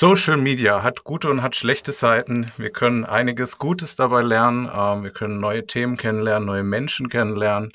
[0.00, 2.52] Social Media hat gute und hat schlechte Seiten.
[2.56, 4.70] Wir können einiges Gutes dabei lernen.
[4.72, 7.72] Ähm, wir können neue Themen kennenlernen, neue Menschen kennenlernen.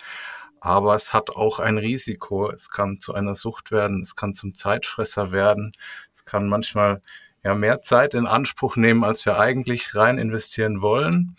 [0.61, 2.49] Aber es hat auch ein Risiko.
[2.49, 4.01] Es kann zu einer Sucht werden.
[4.01, 5.73] Es kann zum Zeitfresser werden.
[6.13, 7.01] Es kann manchmal
[7.43, 11.35] ja mehr Zeit in Anspruch nehmen, als wir eigentlich rein investieren wollen.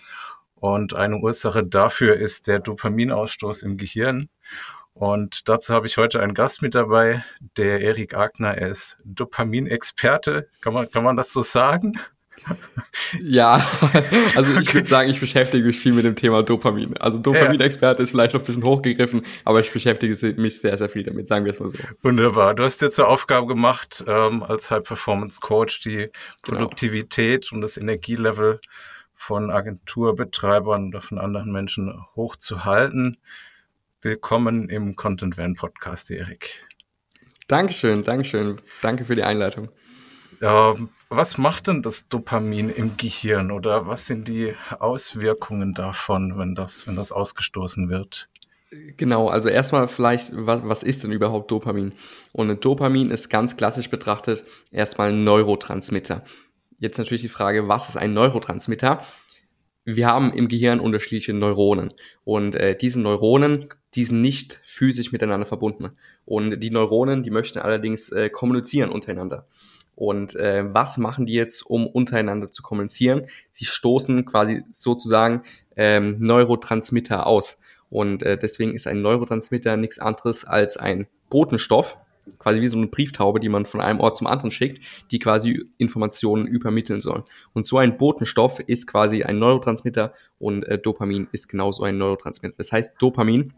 [0.55, 4.29] Und eine Ursache dafür ist der Dopaminausstoß im Gehirn.
[4.95, 7.25] Und dazu habe ich heute einen Gast mit dabei,
[7.57, 8.57] der Erik Agner.
[8.57, 10.49] Er ist Dopaminexperte.
[10.61, 11.99] Kann man, kann man das so sagen?
[13.21, 13.67] Ja,
[14.37, 14.75] also ich okay.
[14.75, 16.97] würde sagen, ich beschäftige mich viel mit dem Thema Dopamin.
[16.99, 21.03] Also Dopaminexperte ist vielleicht noch ein bisschen hochgegriffen, aber ich beschäftige mich sehr, sehr viel
[21.03, 21.79] damit, sagen wir es mal so.
[22.03, 22.55] Wunderbar.
[22.55, 26.11] Du hast dir zur Aufgabe gemacht, ähm, als High-Performance-Coach die
[26.43, 26.59] genau.
[26.59, 27.57] Produktivität genau.
[27.57, 28.61] und das Energielevel
[29.15, 33.17] von Agenturbetreibern oder von anderen Menschen hochzuhalten.
[34.05, 36.63] Willkommen im Content Van Podcast, Erik.
[37.49, 38.61] Dankeschön, Dankeschön.
[38.83, 39.71] Danke für die Einleitung.
[40.43, 46.55] Ähm, was macht denn das Dopamin im Gehirn oder was sind die Auswirkungen davon, wenn
[46.55, 48.29] das, wenn das ausgestoßen wird?
[48.99, 51.95] Genau, also erstmal vielleicht, was, was ist denn überhaupt Dopamin?
[52.33, 56.25] Und Dopamin ist ganz klassisch betrachtet erstmal ein Neurotransmitter.
[56.79, 59.01] Jetzt natürlich die Frage, was ist ein Neurotransmitter?
[59.85, 61.93] wir haben im Gehirn unterschiedliche Neuronen
[62.25, 65.93] und äh, diese Neuronen, die sind nicht physisch miteinander verbunden.
[66.25, 69.47] Und die Neuronen, die möchten allerdings äh, kommunizieren untereinander.
[69.95, 73.27] Und äh, was machen die jetzt, um untereinander zu kommunizieren?
[73.51, 75.43] Sie stoßen quasi sozusagen
[75.77, 77.59] ähm, Neurotransmitter aus.
[77.91, 81.97] Und äh, deswegen ist ein Neurotransmitter nichts anderes als ein Botenstoff,
[82.39, 85.65] quasi wie so eine Brieftaube, die man von einem Ort zum anderen schickt, die quasi
[85.79, 87.23] Informationen übermitteln sollen.
[87.53, 92.57] Und so ein Botenstoff ist quasi ein Neurotransmitter und äh, Dopamin ist genauso ein Neurotransmitter.
[92.57, 93.53] Das heißt, Dopamin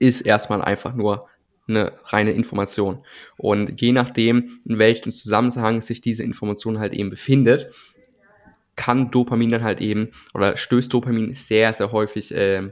[0.00, 1.28] ist erstmal einfach nur
[1.68, 3.04] eine reine Information.
[3.36, 7.70] Und je nachdem, in welchem Zusammenhang sich diese Information halt eben befindet,
[8.74, 12.70] kann Dopamin dann halt eben oder stößt Dopamin sehr, sehr häufig äh,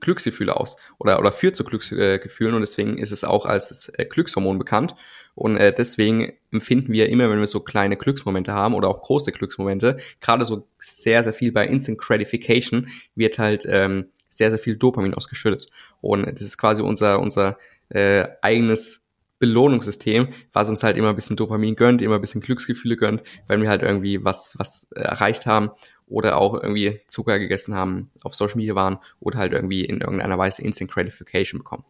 [0.00, 4.04] Glücksgefühle aus oder, oder führt zu Glücksgefühlen und deswegen ist es auch als das äh,
[4.04, 4.94] Glückshormon bekannt.
[5.34, 9.32] Und äh, deswegen empfinden wir immer, wenn wir so kleine Glücksmomente haben oder auch große
[9.32, 14.76] Glücksmomente, gerade so sehr, sehr viel bei Instant Gratification wird halt ähm, sehr, sehr viel
[14.76, 15.68] Dopamin ausgeschüttet.
[16.00, 17.58] Und das ist quasi unser, unser
[17.88, 19.04] äh, eigenes
[19.38, 23.60] Belohnungssystem, was uns halt immer ein bisschen Dopamin gönnt, immer ein bisschen Glücksgefühle gönnt, wenn
[23.60, 25.70] wir halt irgendwie was, was erreicht haben
[26.06, 30.38] oder auch irgendwie Zucker gegessen haben, auf Social Media waren oder halt irgendwie in irgendeiner
[30.38, 31.84] Weise Instant Gratification bekommen.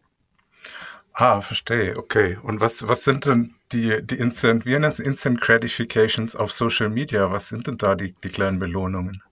[1.13, 2.37] Ah, verstehe, okay.
[2.43, 6.89] Und was, was sind denn die, die Instant, wir nennen es Instant Gratifications auf Social
[6.89, 7.31] Media?
[7.31, 9.23] Was sind denn da die, die kleinen Belohnungen?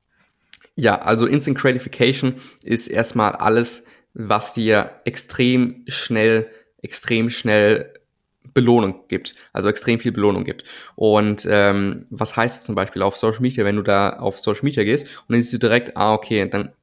[0.75, 6.49] Ja, also Instant Gratification ist erstmal alles, was dir extrem schnell,
[6.81, 7.93] extrem schnell
[8.53, 10.63] Belohnung gibt, also extrem viel Belohnung gibt.
[10.95, 14.83] Und ähm, was heißt zum Beispiel auf Social Media, wenn du da auf Social Media
[14.83, 16.73] gehst und dann siehst du direkt, ah, okay, dann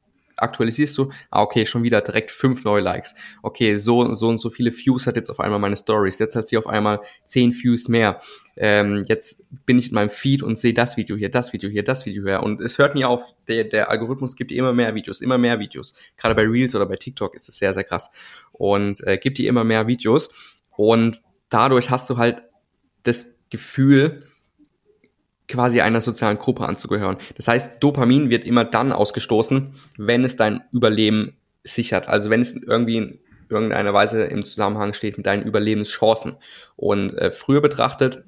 [0.43, 3.15] aktualisierst du, ah, okay, schon wieder direkt fünf neue Likes.
[3.43, 6.19] Okay, so, so und so viele Views hat jetzt auf einmal meine Stories.
[6.19, 8.21] Jetzt hat sie auf einmal zehn Views mehr.
[8.57, 11.83] Ähm, jetzt bin ich in meinem Feed und sehe das Video hier, das Video hier,
[11.83, 12.43] das Video hier.
[12.43, 15.59] Und es hört nie auf, der, der Algorithmus gibt dir immer mehr Videos, immer mehr
[15.59, 15.95] Videos.
[16.17, 18.11] Gerade bei Reels oder bei TikTok ist es sehr, sehr krass.
[18.53, 20.31] Und äh, gibt dir immer mehr Videos.
[20.77, 22.43] Und dadurch hast du halt
[23.03, 24.25] das Gefühl,
[25.51, 27.17] quasi einer sozialen Gruppe anzugehören.
[27.37, 32.09] Das heißt, Dopamin wird immer dann ausgestoßen, wenn es dein Überleben sichert.
[32.09, 33.19] Also wenn es irgendwie in
[33.51, 36.37] irgendeiner Weise im Zusammenhang steht mit deinen Überlebenschancen.
[36.77, 38.25] Und äh, früher betrachtet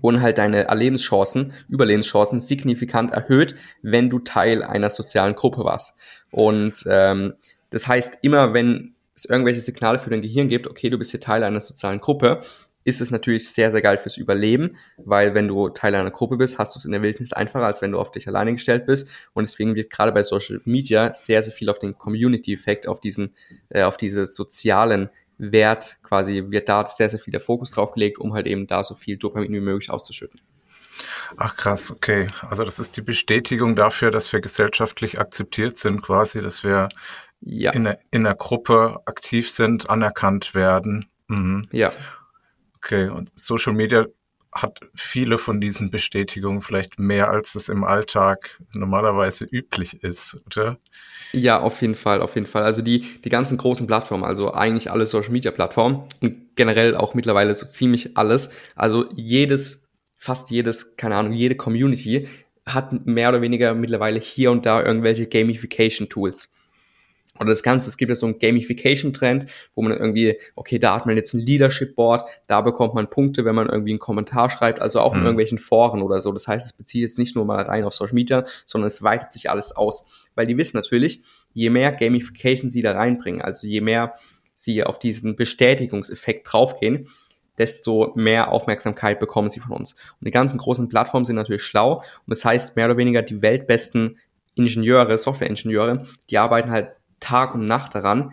[0.00, 5.96] wurden halt deine Erlebenschancen, Überlebenschancen signifikant erhöht, wenn du Teil einer sozialen Gruppe warst.
[6.30, 7.34] Und ähm,
[7.70, 11.20] das heißt, immer wenn es irgendwelche Signale für dein Gehirn gibt, okay, du bist hier
[11.20, 12.42] Teil einer sozialen Gruppe,
[12.88, 16.58] ist es natürlich sehr, sehr geil fürs Überleben, weil wenn du Teil einer Gruppe bist,
[16.58, 19.08] hast du es in der Wildnis einfacher, als wenn du auf dich alleine gestellt bist.
[19.34, 23.34] Und deswegen wird gerade bei Social Media sehr, sehr viel auf den Community-Effekt, auf diesen,
[23.68, 28.18] äh, auf diese sozialen Wert quasi, wird da sehr, sehr viel der Fokus drauf gelegt,
[28.18, 30.40] um halt eben da so viel Dopamin wie möglich auszuschütten.
[31.36, 32.28] Ach krass, okay.
[32.48, 36.88] Also das ist die Bestätigung dafür, dass wir gesellschaftlich akzeptiert sind, quasi, dass wir
[37.42, 37.70] ja.
[37.72, 41.06] in, der, in der Gruppe aktiv sind, anerkannt werden.
[41.28, 41.68] Mhm.
[41.70, 41.92] Ja.
[42.78, 44.06] Okay, und Social Media
[44.52, 50.78] hat viele von diesen Bestätigungen vielleicht mehr, als es im Alltag normalerweise üblich ist, oder?
[51.32, 52.62] Ja, auf jeden Fall, auf jeden Fall.
[52.62, 57.14] Also die, die ganzen großen Plattformen, also eigentlich alle Social Media Plattformen und generell auch
[57.14, 58.50] mittlerweile so ziemlich alles.
[58.74, 62.28] Also jedes, fast jedes, keine Ahnung, jede Community
[62.64, 66.50] hat mehr oder weniger mittlerweile hier und da irgendwelche Gamification Tools.
[67.40, 71.06] Oder das Ganze, es gibt ja so einen Gamification-Trend, wo man irgendwie, okay, da hat
[71.06, 75.00] man jetzt ein Leadership-Board, da bekommt man Punkte, wenn man irgendwie einen Kommentar schreibt, also
[75.00, 75.26] auch in mhm.
[75.26, 76.32] irgendwelchen Foren oder so.
[76.32, 79.32] Das heißt, es bezieht jetzt nicht nur mal rein auf Social Media, sondern es weitet
[79.32, 80.06] sich alles aus.
[80.34, 84.14] Weil die wissen natürlich, je mehr Gamification sie da reinbringen, also je mehr
[84.54, 87.08] sie auf diesen Bestätigungseffekt draufgehen,
[87.58, 89.92] desto mehr Aufmerksamkeit bekommen sie von uns.
[89.92, 93.42] Und die ganzen großen Plattformen sind natürlich schlau und das heißt mehr oder weniger die
[93.42, 94.18] weltbesten
[94.54, 98.32] Ingenieure, Softwareingenieure, die arbeiten halt Tag und Nacht daran,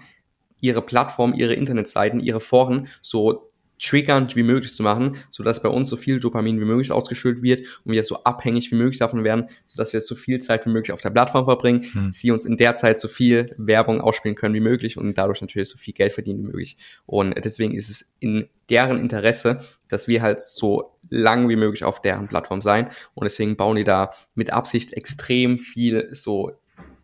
[0.60, 5.90] ihre Plattform, ihre Internetseiten, ihre Foren so triggernd wie möglich zu machen, sodass bei uns
[5.90, 9.50] so viel Dopamin wie möglich ausgeschüttet wird und wir so abhängig wie möglich davon werden,
[9.68, 12.12] sodass wir so viel Zeit wie möglich auf der Plattform verbringen, hm.
[12.12, 15.70] sie uns in der Zeit so viel Werbung ausspielen können wie möglich und dadurch natürlich
[15.70, 16.78] so viel Geld verdienen wie möglich.
[17.06, 22.02] Und deswegen ist es in deren Interesse, dass wir halt so lang wie möglich auf
[22.02, 26.54] deren Plattform sein und deswegen bauen die da mit Absicht extrem viel so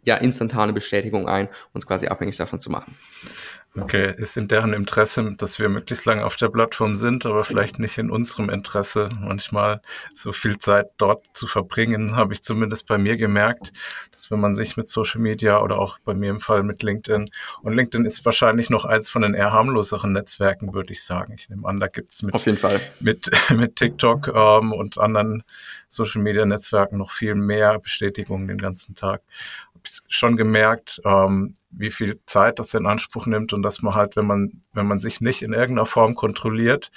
[0.03, 2.95] ja instantane Bestätigung ein, uns quasi abhängig davon zu machen.
[3.79, 7.79] Okay, ist in deren Interesse, dass wir möglichst lange auf der Plattform sind, aber vielleicht
[7.79, 9.81] nicht in unserem Interesse, manchmal
[10.13, 13.71] so viel Zeit dort zu verbringen, habe ich zumindest bei mir gemerkt,
[14.11, 17.29] dass wenn man sich mit Social Media oder auch bei mir im Fall mit LinkedIn,
[17.61, 21.33] und LinkedIn ist wahrscheinlich noch eins von den eher harmloseren Netzwerken, würde ich sagen.
[21.37, 22.81] Ich nehme an, da gibt es mit, auf jeden Fall.
[22.99, 25.43] mit, mit TikTok ähm, und anderen
[25.87, 29.21] Social Media Netzwerken noch viel mehr Bestätigungen den ganzen Tag
[30.07, 34.27] schon gemerkt, ähm, wie viel Zeit das in Anspruch nimmt und dass man halt, wenn
[34.27, 36.91] man, wenn man sich nicht in irgendeiner Form kontrolliert,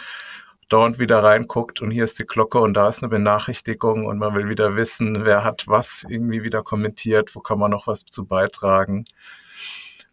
[0.68, 4.34] dauernd wieder reinguckt und hier ist die Glocke und da ist eine Benachrichtigung und man
[4.34, 8.24] will wieder wissen, wer hat was irgendwie wieder kommentiert, wo kann man noch was zu
[8.24, 9.04] beitragen.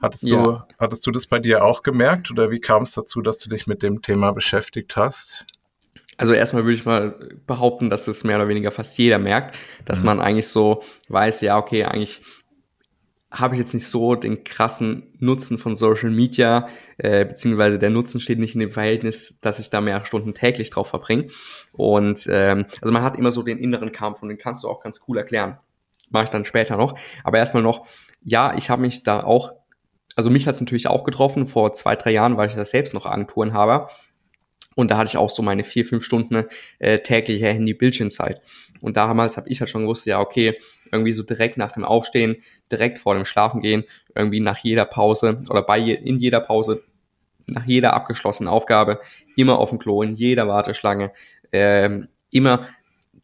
[0.02, 0.44] Hattest ja.
[0.44, 3.50] du, hattest du das bei dir auch gemerkt oder wie kam es dazu, dass du
[3.50, 5.46] dich mit dem Thema beschäftigt hast?
[6.18, 7.16] Also erstmal würde ich mal
[7.48, 10.06] behaupten, dass es mehr oder weniger fast jeder merkt, dass mhm.
[10.08, 12.22] man eigentlich so weiß, ja, okay, eigentlich
[13.32, 16.68] habe ich jetzt nicht so den krassen Nutzen von Social Media,
[16.98, 20.70] äh, beziehungsweise der Nutzen steht nicht in dem Verhältnis, dass ich da mehr Stunden täglich
[20.70, 21.30] drauf verbringe.
[21.74, 24.82] Und ähm, also man hat immer so den inneren Kampf und den kannst du auch
[24.82, 25.58] ganz cool erklären.
[26.10, 27.00] Mache ich dann später noch.
[27.24, 27.88] Aber erstmal noch,
[28.22, 29.54] ja, ich habe mich da auch,
[30.18, 32.94] also mich hat es natürlich auch getroffen, vor zwei, drei Jahren, weil ich das selbst
[32.94, 33.88] noch Agenturen habe.
[34.76, 36.46] Und da hatte ich auch so meine vier, fünf Stunden
[36.80, 38.42] äh, tägliche Handy-Bildschirmzeit.
[38.82, 40.60] Und damals habe ich halt schon gewusst, ja, okay,
[40.92, 42.38] irgendwie so direkt nach dem Aufstehen,
[42.72, 43.84] direkt vor dem Schlafengehen,
[44.16, 46.84] irgendwie nach jeder Pause oder bei je, in jeder Pause,
[47.48, 49.00] nach jeder abgeschlossenen Aufgabe,
[49.36, 51.12] immer auf dem Klo, in jeder Warteschlange,
[51.52, 52.68] ähm, immer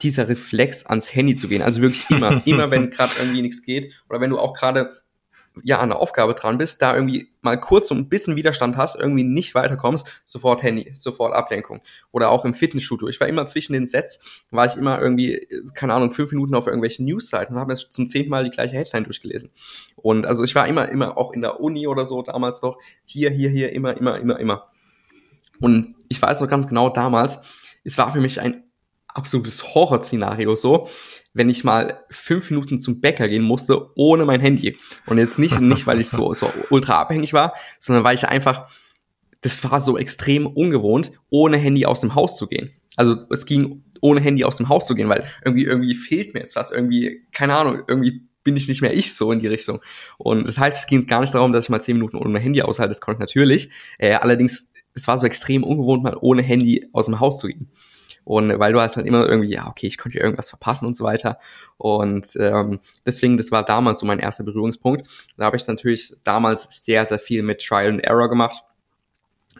[0.01, 1.61] dieser Reflex ans Handy zu gehen.
[1.61, 4.95] Also wirklich immer, immer wenn gerade irgendwie nichts geht oder wenn du auch gerade
[5.63, 8.99] ja an der Aufgabe dran bist, da irgendwie mal kurz so ein bisschen Widerstand hast,
[8.99, 11.81] irgendwie nicht weiterkommst, sofort Handy, sofort Ablenkung.
[12.11, 13.07] Oder auch im Fitnessstudio.
[13.07, 14.19] Ich war immer zwischen den Sets,
[14.51, 18.07] war ich immer irgendwie, keine Ahnung, fünf Minuten auf irgendwelchen Newsseiten und habe jetzt zum
[18.07, 19.49] zehnten Mal die gleiche Headline durchgelesen.
[19.95, 23.29] Und also ich war immer, immer auch in der Uni oder so damals noch, hier,
[23.29, 24.67] hier, hier, immer, immer, immer, immer.
[25.59, 27.39] Und ich weiß noch ganz genau damals,
[27.83, 28.63] es war für mich ein
[29.07, 30.89] absolutes Horrorszenario so,
[31.37, 34.77] wenn ich mal fünf Minuten zum Bäcker gehen musste ohne mein Handy.
[35.05, 38.69] Und jetzt nicht, nicht weil ich so, so ultra abhängig war, sondern weil ich einfach,
[39.41, 42.71] das war so extrem ungewohnt, ohne Handy aus dem Haus zu gehen.
[42.95, 46.41] Also es ging ohne Handy aus dem Haus zu gehen, weil irgendwie, irgendwie fehlt mir
[46.41, 49.81] jetzt was, irgendwie, keine Ahnung, irgendwie bin ich nicht mehr ich so in die Richtung.
[50.17, 52.41] Und das heißt, es ging gar nicht darum, dass ich mal zehn Minuten ohne mein
[52.41, 53.69] Handy aushalte, das konnte ich natürlich.
[53.97, 57.69] Äh, allerdings, es war so extrem ungewohnt, mal ohne Handy aus dem Haus zu gehen.
[58.27, 61.05] Und weil du hast halt immer irgendwie, ja, okay, ich könnte irgendwas verpassen und so
[61.05, 61.39] weiter.
[61.77, 65.07] Und ähm, deswegen, das war damals so mein erster Berührungspunkt.
[65.37, 68.63] Da habe ich natürlich damals sehr, sehr viel mit Trial and Error gemacht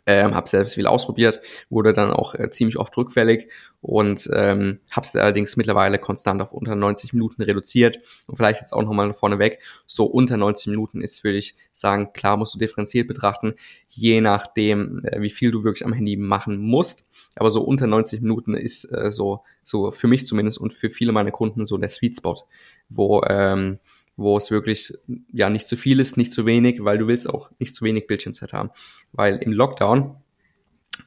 [0.07, 3.49] ähm, habe selbst viel ausprobiert, wurde dann auch äh, ziemlich oft rückfällig
[3.81, 7.99] und ähm, habe es allerdings mittlerweile konstant auf unter 90 Minuten reduziert.
[8.25, 12.37] Und vielleicht jetzt auch nochmal vorneweg, so unter 90 Minuten ist, würde ich sagen, klar
[12.37, 13.53] musst du differenziert betrachten,
[13.89, 18.21] je nachdem, äh, wie viel du wirklich am Handy machen musst, aber so unter 90
[18.21, 21.89] Minuten ist äh, so, so für mich zumindest und für viele meiner Kunden so der
[21.89, 22.47] Sweet Spot,
[22.87, 23.79] wo ähm,
[24.17, 24.93] wo es wirklich
[25.31, 28.07] ja nicht zu viel ist, nicht zu wenig, weil du willst auch nicht zu wenig
[28.07, 28.71] Bildschirmzeit haben.
[29.13, 30.17] Weil im Lockdown,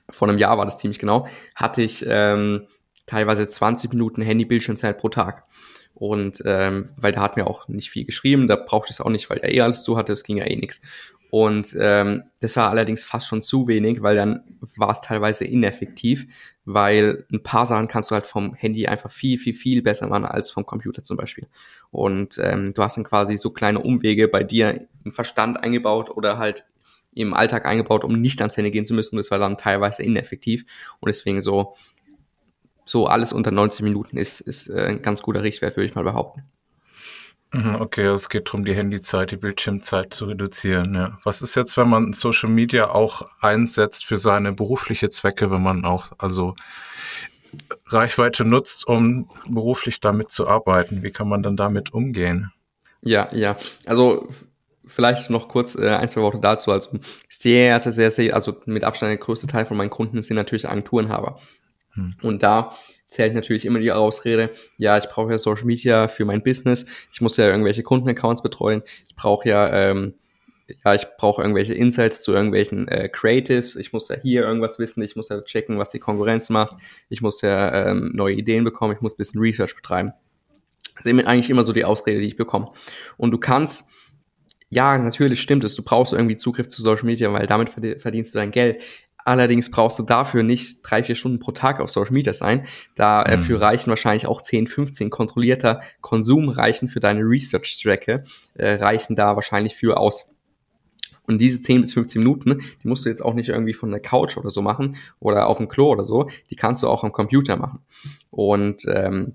[0.08, 1.26] vor einem Jahr war das ziemlich genau,
[1.56, 2.68] hatte ich ähm,
[3.06, 5.42] teilweise 20 Minuten Handy-Bildschirmzeit pro Tag.
[5.94, 9.10] Und ähm, weil da hat mir auch nicht viel geschrieben, da brauchte ich es auch
[9.10, 10.80] nicht, weil er eh alles zu hatte, es ging ja eh nichts.
[11.30, 16.26] Und ähm, das war allerdings fast schon zu wenig, weil dann war es teilweise ineffektiv,
[16.64, 20.24] weil ein paar Sachen kannst du halt vom Handy einfach viel, viel, viel besser machen
[20.24, 21.46] als vom Computer zum Beispiel.
[21.92, 26.36] Und ähm, du hast dann quasi so kleine Umwege bei dir im Verstand eingebaut oder
[26.36, 26.66] halt
[27.14, 29.14] im Alltag eingebaut, um nicht ans Handy gehen zu müssen.
[29.14, 30.64] Und das war dann teilweise ineffektiv.
[30.98, 31.76] Und deswegen so,
[32.84, 36.04] so alles unter 90 Minuten ist, ist äh, ein ganz guter Richtwert, würde ich mal
[36.04, 36.44] behaupten.
[37.52, 40.94] Mhm, okay, es geht darum, die Handyzeit, die Bildschirmzeit zu reduzieren.
[40.94, 41.18] Ja.
[41.24, 45.84] Was ist jetzt, wenn man Social Media auch einsetzt für seine berufliche Zwecke, wenn man
[45.84, 46.54] auch also
[47.86, 51.02] Reichweite nutzt, um beruflich damit zu arbeiten?
[51.02, 52.52] Wie kann man dann damit umgehen?
[53.02, 53.56] Ja, ja.
[53.84, 54.28] Also
[54.86, 56.70] vielleicht noch kurz äh, ein, zwei Worte dazu.
[56.70, 56.90] Also
[57.28, 60.68] sehr, sehr, sehr, sehr, also mit Abstand der größte Teil von meinen Kunden sind natürlich
[60.68, 61.40] Agenturenhaber.
[61.94, 62.14] Hm.
[62.22, 62.76] Und da
[63.10, 67.20] zählt natürlich immer die Ausrede, ja, ich brauche ja Social Media für mein Business, ich
[67.20, 70.14] muss ja irgendwelche Kundenaccounts betreuen, ich brauche ja, ähm,
[70.84, 75.02] ja, ich brauche irgendwelche Insights zu irgendwelchen äh, Creatives, ich muss ja hier irgendwas wissen,
[75.02, 76.76] ich muss ja checken, was die Konkurrenz macht,
[77.08, 80.12] ich muss ja ähm, neue Ideen bekommen, ich muss ein bisschen Research betreiben.
[80.96, 82.70] Das ist eigentlich immer so die Ausrede, die ich bekomme.
[83.16, 83.88] Und du kannst,
[84.68, 88.38] ja, natürlich stimmt es, du brauchst irgendwie Zugriff zu Social Media, weil damit verdienst du
[88.38, 88.82] dein Geld.
[89.30, 92.66] Allerdings brauchst du dafür nicht drei, vier Stunden pro Tag auf Social Media sein.
[92.96, 93.62] Dafür mhm.
[93.62, 99.76] reichen wahrscheinlich auch 10, 15 kontrollierter Konsum reichen für deine Research-Strecke, äh, reichen da wahrscheinlich
[99.76, 100.28] für aus.
[101.28, 104.00] Und diese 10 bis 15 Minuten, die musst du jetzt auch nicht irgendwie von der
[104.00, 107.12] Couch oder so machen oder auf dem Klo oder so, die kannst du auch am
[107.12, 107.84] Computer machen.
[108.30, 109.34] Und ähm,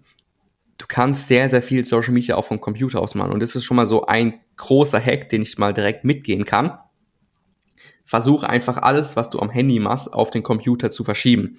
[0.78, 3.32] du kannst sehr, sehr viel Social Media auch vom Computer aus machen.
[3.32, 6.80] Und das ist schon mal so ein großer Hack, den ich mal direkt mitgehen kann
[8.06, 11.58] versuche einfach alles, was du am Handy machst, auf den Computer zu verschieben.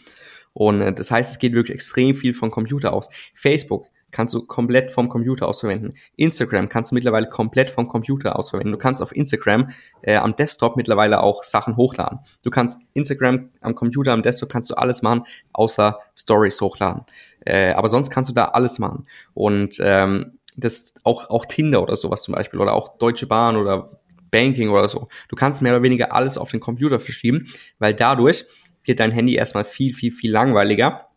[0.52, 3.08] Und äh, das heißt, es geht wirklich extrem viel vom Computer aus.
[3.34, 5.92] Facebook kannst du komplett vom Computer aus verwenden.
[6.16, 8.72] Instagram kannst du mittlerweile komplett vom Computer aus verwenden.
[8.72, 9.68] Du kannst auf Instagram
[10.00, 12.20] äh, am Desktop mittlerweile auch Sachen hochladen.
[12.42, 17.04] Du kannst Instagram am Computer, am Desktop kannst du alles machen, außer Stories hochladen.
[17.40, 19.06] Äh, aber sonst kannst du da alles machen.
[19.34, 24.00] Und ähm, das auch, auch Tinder oder sowas zum Beispiel oder auch Deutsche Bahn oder
[24.36, 25.08] Banking oder so.
[25.28, 27.46] Du kannst mehr oder weniger alles auf den Computer verschieben,
[27.78, 28.44] weil dadurch
[28.84, 31.08] wird dein Handy erstmal viel, viel, viel langweiliger,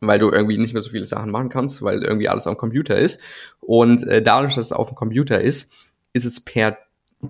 [0.00, 2.96] weil du irgendwie nicht mehr so viele Sachen machen kannst, weil irgendwie alles am Computer
[2.96, 3.20] ist.
[3.60, 5.72] Und äh, dadurch, dass es auf dem Computer ist,
[6.14, 6.78] ist es per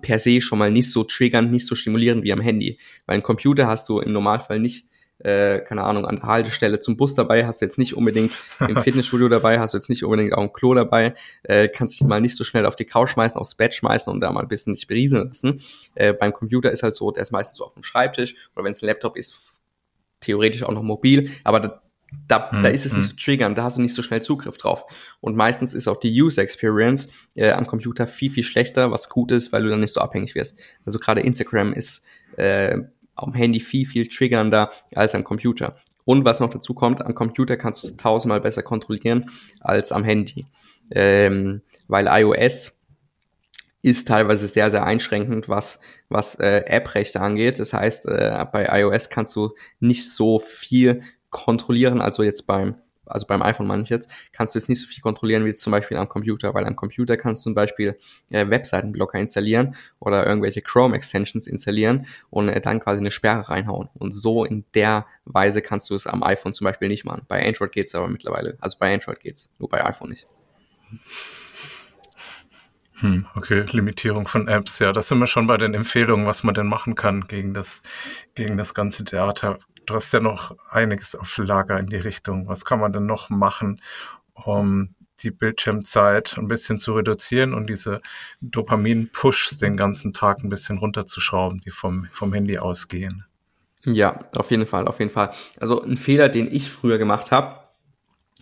[0.03, 2.79] per se schon mal nicht so triggernd, nicht so stimulierend wie am Handy.
[3.07, 4.87] Weil ein Computer hast du im Normalfall nicht
[5.21, 8.77] äh, keine Ahnung, an der Haltestelle zum Bus dabei, hast du jetzt nicht unbedingt im
[8.83, 12.21] Fitnessstudio dabei, hast du jetzt nicht unbedingt auch ein Klo dabei, äh, kannst dich mal
[12.21, 14.75] nicht so schnell auf die Couch schmeißen, aufs Bett schmeißen und da mal ein bisschen
[14.75, 15.61] dich berieseln lassen.
[15.95, 18.73] Äh, beim Computer ist halt so, der ist meistens so auf dem Schreibtisch oder wenn
[18.73, 19.35] es ein Laptop ist,
[20.21, 21.83] theoretisch auch noch mobil, aber da,
[22.27, 22.99] da, hm, da ist es hm.
[22.99, 24.85] nicht so triggern, da hast du nicht so schnell Zugriff drauf.
[25.21, 29.33] Und meistens ist auch die User Experience äh, am Computer viel, viel schlechter, was gut
[29.33, 30.59] ist, weil du dann nicht so abhängig wirst.
[30.85, 32.05] Also gerade Instagram ist
[32.37, 32.79] äh,
[33.15, 35.77] am Handy viel, viel triggernder als am Computer.
[36.05, 40.05] Und was noch dazu kommt, am Computer kannst du es tausendmal besser kontrollieren als am
[40.05, 40.47] Handy.
[40.91, 42.81] Ähm, weil iOS
[43.83, 47.59] ist teilweise sehr, sehr einschränkend, was, was äh, App-Rechte angeht.
[47.59, 52.77] Das heißt, äh, bei iOS kannst du nicht so viel kontrollieren, also jetzt beim
[53.11, 55.63] also beim iPhone meine ich jetzt, kannst du jetzt nicht so viel kontrollieren wie jetzt
[55.63, 57.99] zum Beispiel am Computer, weil am Computer kannst du zum Beispiel
[58.31, 63.89] äh, Webseitenblocker installieren oder irgendwelche Chrome-Extensions installieren und äh, dann quasi eine Sperre reinhauen.
[63.95, 67.25] Und so in der Weise kannst du es am iPhone zum Beispiel nicht machen.
[67.29, 68.57] Bei Android geht's aber mittlerweile.
[68.61, 70.27] Also bei Android geht's, nur bei iPhone nicht.
[73.01, 76.55] Hm, okay, Limitierung von Apps, ja, das sind wir schon bei den Empfehlungen, was man
[76.55, 77.83] denn machen kann gegen das,
[78.35, 79.59] gegen das ganze Theater
[79.91, 82.47] du hast ja noch einiges auf Lager in die Richtung.
[82.47, 83.83] Was kann man denn noch machen,
[84.35, 88.01] um die Bildschirmzeit ein bisschen zu reduzieren und diese
[88.41, 93.25] Dopamin-Pushs den ganzen Tag ein bisschen runterzuschrauben, die vom, vom Handy ausgehen?
[93.85, 95.31] Ja, auf jeden Fall, auf jeden Fall.
[95.59, 97.61] Also ein Fehler, den ich früher gemacht habe,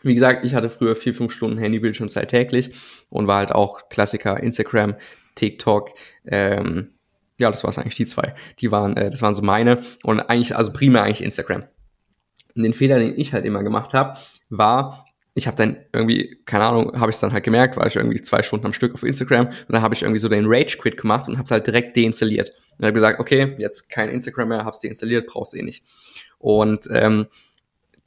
[0.03, 2.73] wie gesagt, ich hatte früher vier, fünf Stunden Handybildschirmzeit täglich
[3.09, 4.95] und war halt auch Klassiker Instagram,
[5.35, 5.91] TikTok,
[6.27, 6.98] ähm,
[7.39, 8.35] ja, das war es eigentlich, die zwei.
[8.59, 11.65] Die waren, äh, das waren so meine und eigentlich, also primär eigentlich Instagram.
[12.55, 14.19] Und den Fehler, den ich halt immer gemacht habe,
[14.49, 17.95] war, ich habe dann irgendwie, keine Ahnung, habe ich es dann halt gemerkt, war ich
[17.95, 20.77] irgendwie zwei Stunden am Stück auf Instagram und dann habe ich irgendwie so den Rage
[20.79, 22.53] Quit gemacht und habe es halt direkt deinstalliert.
[22.77, 25.85] Und habe gesagt, okay, jetzt kein Instagram mehr, hab's deinstalliert, brauchst eh nicht.
[26.39, 27.27] Und ähm,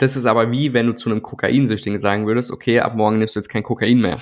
[0.01, 3.36] das ist aber wie, wenn du zu einem Kokainsüchtigen sagen würdest, okay, ab morgen nimmst
[3.36, 4.20] du jetzt kein Kokain mehr.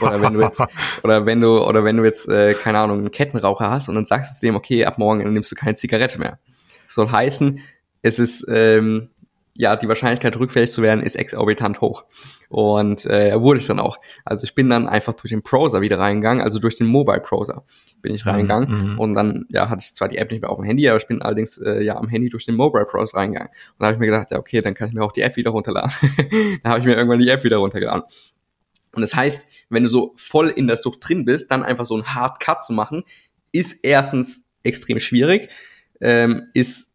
[0.00, 0.62] Oder wenn du jetzt,
[1.04, 4.06] oder wenn du, oder wenn du jetzt, äh, keine Ahnung, einen Kettenraucher hast und dann
[4.06, 6.38] sagst du dem, okay, ab morgen nimmst du keine Zigarette mehr.
[6.86, 7.60] Das soll heißen,
[8.00, 9.10] es ist, ähm,
[9.58, 12.04] ja, die Wahrscheinlichkeit rückfällig zu werden ist exorbitant hoch.
[12.48, 13.96] Und äh, wurde ich dann auch.
[14.24, 17.64] Also ich bin dann einfach durch den Browser wieder reingegangen, also durch den Mobile Browser
[18.00, 18.98] bin ich mhm, reingegangen mhm.
[19.00, 21.08] und dann ja hatte ich zwar die App nicht mehr auf dem Handy, aber ich
[21.08, 23.50] bin allerdings äh, ja am Handy durch den Mobile Browser reingegangen.
[23.50, 25.34] Und da habe ich mir gedacht, ja okay, dann kann ich mir auch die App
[25.34, 25.90] wieder runterladen.
[26.62, 28.04] da habe ich mir irgendwann die App wieder runtergeladen.
[28.94, 31.94] Und das heißt, wenn du so voll in der Sucht drin bist, dann einfach so
[31.94, 33.02] einen Hard Cut zu machen,
[33.50, 35.48] ist erstens extrem schwierig,
[36.00, 36.94] ähm, ist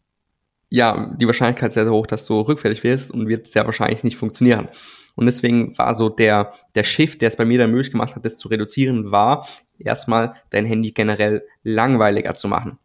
[0.74, 4.18] ja die Wahrscheinlichkeit sehr, sehr hoch, dass du rückfällig wirst und wird sehr wahrscheinlich nicht
[4.18, 4.70] funktionieren.
[5.14, 8.26] Und deswegen war so der, der Shift, der es bei mir dann möglich gemacht hat,
[8.26, 12.80] das zu reduzieren, war erstmal dein Handy generell langweiliger zu machen.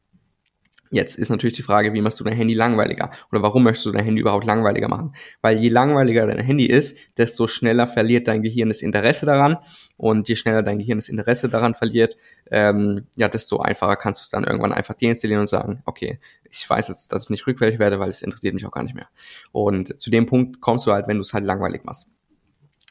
[0.91, 3.11] Jetzt ist natürlich die Frage, wie machst du dein Handy langweiliger?
[3.31, 5.15] Oder warum möchtest du dein Handy überhaupt langweiliger machen?
[5.43, 9.59] Weil je langweiliger dein Handy ist, desto schneller verliert dein Gehirn das Interesse daran.
[9.97, 12.17] Und je schneller dein Gehirn das Interesse daran verliert,
[12.51, 16.69] ähm, ja, desto einfacher kannst du es dann irgendwann einfach deinstallieren und sagen, okay, ich
[16.69, 19.09] weiß jetzt, dass ich nicht rückfällig werde, weil es interessiert mich auch gar nicht mehr.
[19.53, 22.07] Und zu dem Punkt kommst du halt, wenn du es halt langweilig machst.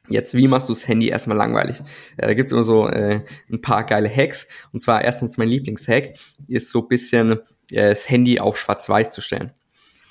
[0.10, 1.80] Jetzt, wie machst du das Handy erstmal langweilig?
[2.20, 4.48] Ja, da gibt's immer so äh, ein paar geile Hacks.
[4.72, 6.14] Und zwar erstens mein Lieblingshack
[6.48, 7.40] ist so bisschen
[7.72, 9.52] äh, das Handy auf schwarz-weiß zu stellen.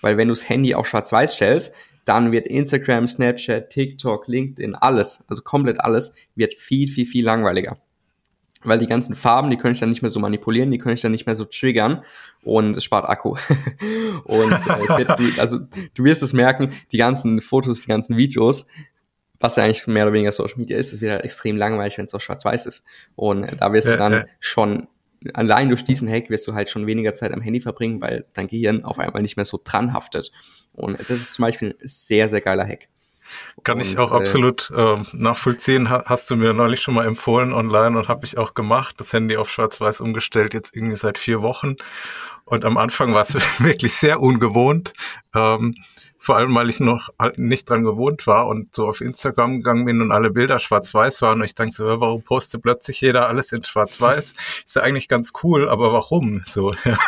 [0.02, 1.74] Weil wenn du das Handy auf schwarz-weiß stellst,
[2.04, 7.78] dann wird Instagram, Snapchat, TikTok, LinkedIn, alles, also komplett alles, wird viel, viel, viel langweiliger.
[8.66, 11.00] Weil die ganzen Farben, die können ich dann nicht mehr so manipulieren, die können ich
[11.00, 12.02] dann nicht mehr so triggern
[12.42, 13.36] und es spart Akku.
[14.24, 15.58] und äh, es wird, du, also
[15.94, 18.66] du wirst es merken, die ganzen Fotos, die ganzen Videos,
[19.38, 22.06] was ja eigentlich mehr oder weniger Social Media ist, es wird halt extrem langweilig, wenn
[22.06, 22.84] es so schwarz-weiß ist.
[23.14, 24.88] Und äh, da wirst du dann schon
[25.34, 28.48] allein durch diesen Hack wirst du halt schon weniger Zeit am Handy verbringen, weil dein
[28.48, 30.32] Gehirn auf einmal nicht mehr so dran haftet.
[30.72, 32.88] Und das ist zum Beispiel ein sehr, sehr geiler Hack.
[33.64, 35.90] Kann und, ich auch äh, absolut äh, nachvollziehen.
[35.90, 38.96] hast du mir neulich schon mal empfohlen online und habe ich auch gemacht.
[38.98, 41.76] Das Handy auf Schwarz-Weiß umgestellt, jetzt irgendwie seit vier Wochen.
[42.44, 44.92] Und am Anfang war es wirklich sehr ungewohnt.
[45.34, 45.74] Ähm,
[46.26, 50.02] vor allem, weil ich noch nicht dran gewohnt war und so auf Instagram gegangen bin
[50.02, 51.38] und alle Bilder schwarz-weiß waren.
[51.38, 54.34] Und ich dachte so, warum postet plötzlich jeder alles in schwarz-weiß?
[54.64, 56.42] Ist ja eigentlich ganz cool, aber warum?
[56.44, 56.98] So, ja.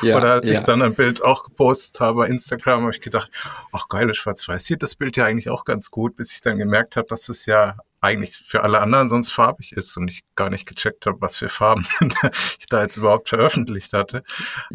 [0.00, 0.54] ja Oder als ja.
[0.54, 3.30] ich dann ein Bild auch gepostet habe bei Instagram, habe ich gedacht,
[3.70, 6.96] ach geile schwarz-weiß, sieht das Bild ja eigentlich auch ganz gut, bis ich dann gemerkt
[6.96, 10.66] habe, dass es ja eigentlich für alle anderen sonst farbig ist und ich gar nicht
[10.66, 11.86] gecheckt habe, was für Farben
[12.58, 14.22] ich da jetzt überhaupt veröffentlicht hatte.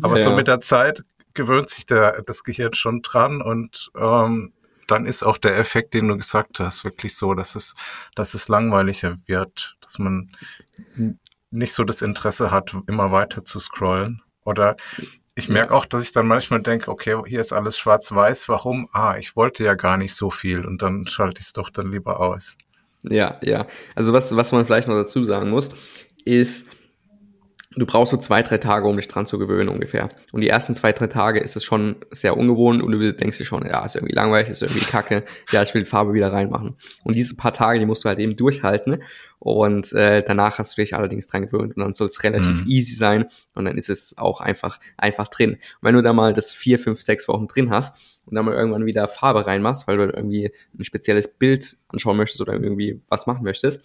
[0.01, 1.03] Aber ja, so mit der Zeit
[1.33, 4.53] gewöhnt sich der, das Gehirn schon dran und ähm,
[4.87, 7.73] dann ist auch der Effekt, den du gesagt hast, wirklich so, dass es,
[8.15, 10.31] dass es langweiliger wird, dass man
[11.51, 14.21] nicht so das Interesse hat, immer weiter zu scrollen.
[14.43, 14.75] Oder
[15.35, 18.89] ich merke auch, dass ich dann manchmal denke, okay, hier ist alles schwarz-weiß, warum?
[18.91, 21.91] Ah, ich wollte ja gar nicht so viel und dann schalte ich es doch dann
[21.91, 22.57] lieber aus.
[23.03, 23.65] Ja, ja.
[23.95, 25.71] Also was, was man vielleicht noch dazu sagen muss,
[26.25, 26.67] ist,
[27.75, 30.09] du brauchst so zwei, drei Tage, um dich dran zu gewöhnen ungefähr.
[30.31, 33.45] Und die ersten zwei, drei Tage ist es schon sehr ungewohnt und du denkst dir
[33.45, 36.75] schon, ja, ist irgendwie langweilig, ist irgendwie kacke, ja, ich will die Farbe wieder reinmachen.
[37.03, 39.03] Und diese paar Tage, die musst du halt eben durchhalten
[39.39, 42.67] und äh, danach hast du dich allerdings dran gewöhnt und dann soll es relativ mhm.
[42.67, 45.51] easy sein und dann ist es auch einfach, einfach drin.
[45.53, 48.55] Und wenn du da mal das vier, fünf, sechs Wochen drin hast, und dann mal
[48.55, 53.27] irgendwann wieder Farbe reinmachst, weil du irgendwie ein spezielles Bild anschauen möchtest oder irgendwie was
[53.27, 53.83] machen möchtest,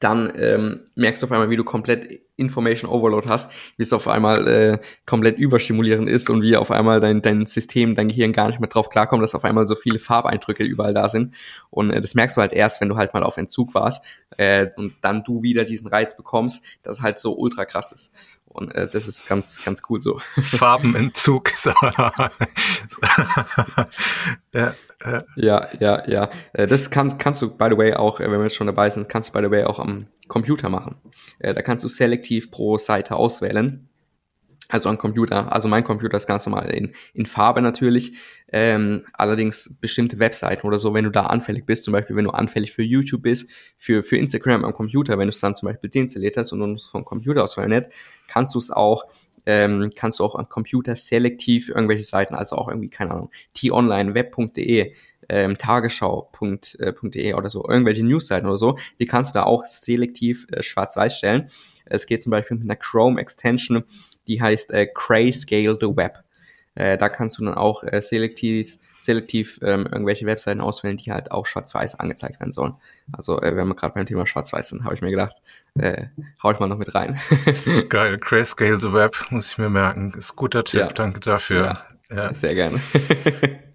[0.00, 4.06] dann ähm, merkst du auf einmal, wie du komplett Information Overload hast, wie es auf
[4.06, 8.46] einmal äh, komplett überstimulierend ist und wie auf einmal dein, dein System, dein Gehirn gar
[8.46, 11.34] nicht mehr drauf klarkommt, dass auf einmal so viele Farbeindrücke überall da sind.
[11.70, 14.04] Und äh, das merkst du halt erst, wenn du halt mal auf Entzug warst
[14.38, 18.14] äh, und dann du wieder diesen Reiz bekommst, dass halt so ultra krass ist.
[18.46, 20.20] Und äh, das ist ganz, ganz cool so.
[20.40, 21.52] Farbenentzug.
[24.52, 24.74] ja,
[25.04, 26.08] ja, ja, ja.
[26.08, 26.30] ja.
[26.54, 28.88] Äh, das kannst, kannst du, by the way, auch, äh, wenn wir jetzt schon dabei
[28.88, 31.00] sind, kannst du, by the way, auch am Computer machen.
[31.38, 33.87] Äh, da kannst du selektiv pro Seite auswählen
[34.68, 38.12] also ein Computer, also mein Computer ist ganz normal in, in Farbe natürlich.
[38.52, 42.30] Ähm, allerdings bestimmte Webseiten oder so, wenn du da anfällig bist, zum Beispiel wenn du
[42.30, 45.90] anfällig für YouTube bist, für, für Instagram am Computer, wenn du es dann zum Beispiel
[45.90, 47.88] deinstalliert hast und du vom Computer aus verwendet,
[48.26, 49.06] kannst du es auch,
[49.46, 54.14] ähm, kannst du auch am Computer selektiv irgendwelche Seiten, also auch irgendwie, keine Ahnung, t-online,
[54.14, 54.92] web.de,
[55.30, 60.62] ähm, tagesschau.de oder so, irgendwelche Newsseiten oder so, die kannst du da auch selektiv äh,
[60.62, 61.50] schwarz-weiß stellen.
[61.90, 63.84] Es geht zum Beispiel mit einer Chrome Extension,
[64.26, 66.24] die heißt äh, Grayscale the Web.
[66.74, 71.32] Äh, da kannst du dann auch äh, selektiv, selektiv ähm, irgendwelche Webseiten auswählen, die halt
[71.32, 72.74] auch schwarz-weiß angezeigt werden sollen.
[73.10, 75.42] Also äh, wenn wir gerade beim Thema schwarz-weiß sind, habe ich mir gedacht,
[75.76, 76.06] äh,
[76.40, 77.18] hau ich mal noch mit rein.
[77.88, 80.12] Geil, Grayscale the Web, muss ich mir merken.
[80.16, 80.88] Ist guter Tipp, ja.
[80.88, 81.82] danke dafür.
[82.10, 82.34] Ja, ja.
[82.34, 82.80] Sehr gerne.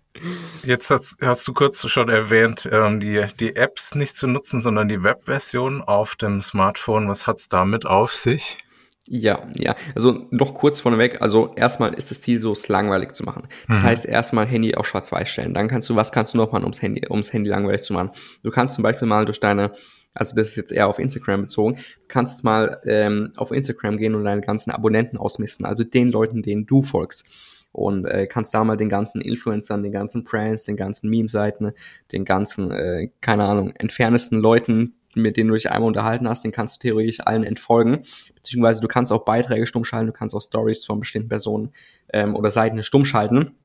[0.64, 4.88] Jetzt hast, hast, du kurz schon erwähnt, ähm, die, die Apps nicht zu nutzen, sondern
[4.88, 7.10] die Webversion auf dem Smartphone.
[7.10, 8.60] Was hat's damit auf sich?
[9.06, 9.76] Ja, ja.
[9.96, 11.22] Also noch kurz vorneweg.
[11.22, 13.48] Also erstmal ist das Ziel so, es langweilig zu machen.
[13.68, 13.86] Das mhm.
[13.86, 15.54] heißt, erstmal Handy auf schwarz-weiß stellen.
[15.54, 18.12] Dann kannst du, was kannst du noch machen, ums Handy, ums Handy langweilig zu machen?
[18.44, 19.74] Du kannst zum Beispiel mal durch deine,
[20.14, 24.16] also das ist jetzt eher auf Instagram bezogen, du kannst mal ähm, auf Instagram gehen
[24.16, 25.66] und deine ganzen Abonnenten ausmisten.
[25.66, 27.26] Also den Leuten, denen du folgst
[27.74, 31.74] und äh, kannst da mal den ganzen Influencern, den ganzen Brands, den ganzen Meme-Seiten,
[32.12, 36.52] den ganzen, äh, keine Ahnung, entferntesten Leuten, mit denen du dich einmal unterhalten hast, den
[36.52, 38.04] kannst du theoretisch allen entfolgen.
[38.36, 41.72] Beziehungsweise du kannst auch Beiträge stumm schalten, du kannst auch Stories von bestimmten Personen
[42.14, 43.58] ähm, oder Seiten stumm schalten.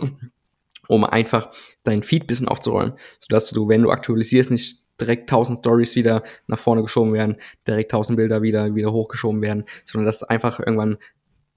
[0.88, 1.52] um einfach
[1.84, 6.58] dein Feed bisschen aufzuräumen, sodass du, wenn du aktualisierst, nicht direkt 1000 Stories wieder nach
[6.58, 10.98] vorne geschoben werden, direkt 1000 Bilder wieder, wieder hochgeschoben werden, sondern dass einfach irgendwann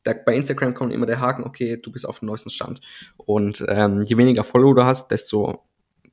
[0.04, 2.82] da, bei Instagram kommt immer der Haken, okay, du bist auf dem neuesten Stand.
[3.18, 5.64] Und ähm, je weniger Follower du hast, desto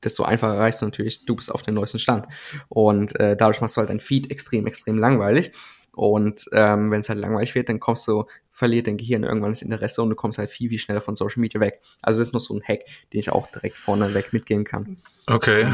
[0.03, 2.27] desto einfacher erreichst du natürlich, du bist auf dem neuesten Stand.
[2.69, 5.51] Und äh, dadurch machst du halt dein Feed extrem, extrem langweilig.
[5.93, 8.25] Und ähm, wenn es halt langweilig wird, dann kommst du,
[8.59, 11.39] verliert dein Gehirn irgendwann das Interesse und du kommst halt viel, viel schneller von Social
[11.39, 11.79] Media weg.
[12.01, 12.81] Also das ist noch so ein Hack,
[13.13, 14.97] den ich auch direkt vorne weg mitgeben kann.
[15.27, 15.65] Okay,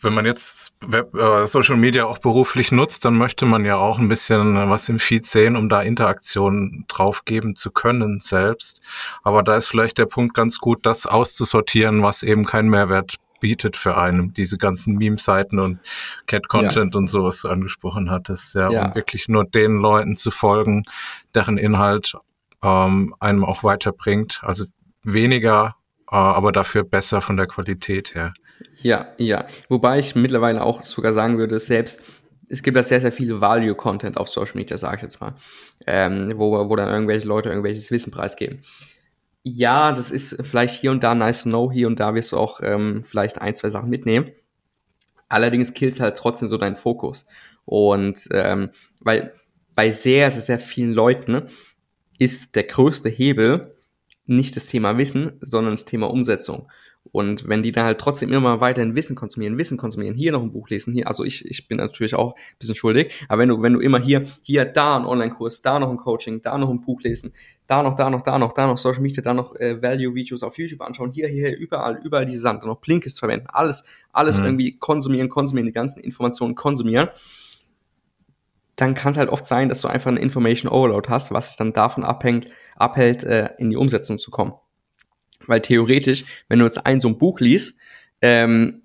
[0.00, 3.98] wenn man jetzt Web, äh, Social Media auch beruflich nutzt, dann möchte man ja auch
[3.98, 8.80] ein bisschen was im Feed sehen, um da Interaktionen draufgeben zu können selbst.
[9.24, 13.76] Aber da ist vielleicht der Punkt ganz gut, das auszusortieren, was eben keinen Mehrwert bietet
[13.76, 15.80] für einen, diese ganzen Meme-Seiten und
[16.26, 16.98] Cat-Content ja.
[16.98, 20.84] und so, was du angesprochen hattest, ja, ja, um wirklich nur den Leuten zu folgen,
[21.34, 22.14] deren Inhalt
[22.62, 24.40] ähm, einem auch weiterbringt.
[24.42, 24.66] Also
[25.02, 25.74] weniger,
[26.10, 28.32] äh, aber dafür besser von der Qualität her.
[28.80, 29.44] Ja, ja.
[29.68, 32.04] Wobei ich mittlerweile auch sogar sagen würde, selbst
[32.48, 35.34] es gibt da sehr, sehr viel Value-Content auf Social Media, sage ich jetzt mal,
[35.86, 38.62] ähm, wo, wo dann irgendwelche Leute irgendwelches Wissen preisgeben
[39.44, 42.36] ja, das ist vielleicht hier und da nice to know, hier und da wirst du
[42.36, 44.30] auch ähm, vielleicht ein, zwei Sachen mitnehmen.
[45.28, 47.26] Allerdings kills halt trotzdem so deinen Fokus.
[47.64, 49.34] Und ähm, weil
[49.74, 51.48] bei sehr, sehr, sehr vielen Leuten
[52.18, 53.74] ist der größte Hebel
[54.26, 56.70] nicht das Thema Wissen, sondern das Thema Umsetzung.
[57.10, 60.52] Und wenn die dann halt trotzdem immer weiterhin Wissen konsumieren, Wissen konsumieren, hier noch ein
[60.52, 63.60] Buch lesen, hier, also ich, ich bin natürlich auch ein bisschen schuldig, aber wenn du,
[63.60, 66.80] wenn du immer hier, hier, da ein Online-Kurs, da noch ein Coaching, da noch ein
[66.80, 67.32] Buch lesen,
[67.66, 70.56] da noch, da noch, da noch, da noch Social Media, da noch äh, Value-Videos auf
[70.56, 74.44] YouTube anschauen, hier, hier, überall, überall diese Sachen, dann noch Blinkist verwenden, alles, alles mhm.
[74.44, 77.08] irgendwie konsumieren, konsumieren, die ganzen Informationen konsumieren,
[78.76, 81.56] dann kann es halt oft sein, dass du einfach einen Information Overload hast, was sich
[81.56, 84.54] dann davon abhängt, abhält, äh, in die Umsetzung zu kommen.
[85.46, 87.78] Weil theoretisch, wenn du jetzt ein so ein Buch liest,
[88.20, 88.82] ähm,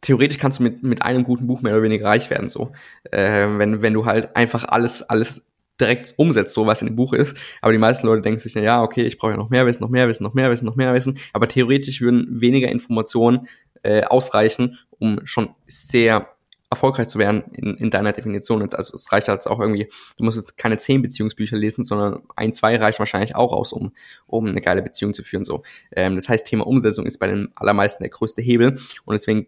[0.00, 2.72] theoretisch kannst du mit, mit einem guten Buch mehr oder weniger reich werden, so.
[3.10, 5.46] Äh, wenn, wenn du halt einfach alles, alles
[5.80, 7.36] direkt umsetzt, so was in dem Buch ist.
[7.60, 9.82] Aber die meisten Leute denken sich, na ja, okay, ich brauche ja noch mehr Wissen,
[9.82, 11.18] noch mehr Wissen, noch mehr Wissen, noch mehr Wissen.
[11.32, 13.48] Aber theoretisch würden weniger Informationen
[13.82, 16.28] äh, ausreichen, um schon sehr
[16.72, 18.62] erfolgreich zu werden in, in deiner Definition.
[18.74, 22.52] Also es reicht jetzt auch irgendwie, du musst jetzt keine zehn Beziehungsbücher lesen, sondern ein,
[22.52, 23.92] zwei reicht wahrscheinlich auch aus, um,
[24.26, 25.44] um eine geile Beziehung zu führen.
[25.44, 25.62] So,
[25.94, 29.46] ähm, Das heißt, Thema Umsetzung ist bei den allermeisten der größte Hebel und deswegen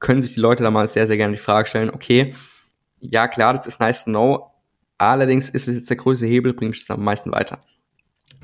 [0.00, 2.34] können sich die Leute da mal sehr, sehr gerne die Frage stellen, okay,
[3.00, 4.50] ja klar, das ist nice to know,
[4.98, 7.60] allerdings ist es jetzt der größte Hebel, bringt das am meisten weiter.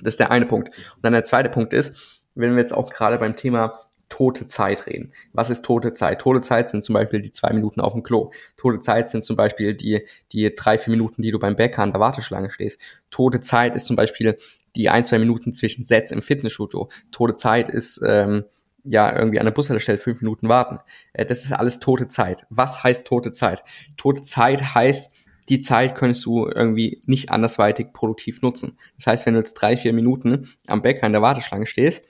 [0.02, 0.68] Das ist der eine Punkt.
[0.68, 4.86] Und dann der zweite Punkt ist, wenn wir jetzt auch gerade beim Thema tote Zeit
[4.86, 5.12] reden.
[5.32, 6.20] Was ist tote Zeit?
[6.20, 8.30] Tote Zeit sind zum Beispiel die zwei Minuten auf dem Klo.
[8.58, 11.92] Tote Zeit sind zum Beispiel die, die drei, vier Minuten, die du beim Bäcker an
[11.92, 12.78] der Warteschlange stehst.
[13.10, 14.36] Tote Zeit ist zum Beispiel
[14.76, 16.90] die ein, zwei Minuten zwischen Sets im Fitnessstudio.
[17.10, 18.44] Tote Zeit ist, ähm,
[18.84, 20.78] ja, irgendwie an der Bushaltestelle fünf Minuten warten.
[21.12, 22.46] Äh, das ist alles tote Zeit.
[22.50, 23.62] Was heißt tote Zeit?
[23.96, 25.14] Tote Zeit heißt,
[25.48, 28.78] die Zeit könntest du irgendwie nicht andersweitig produktiv nutzen.
[28.96, 32.04] Das heißt, wenn du jetzt drei, vier Minuten am Bäcker in der Warteschlange stehst,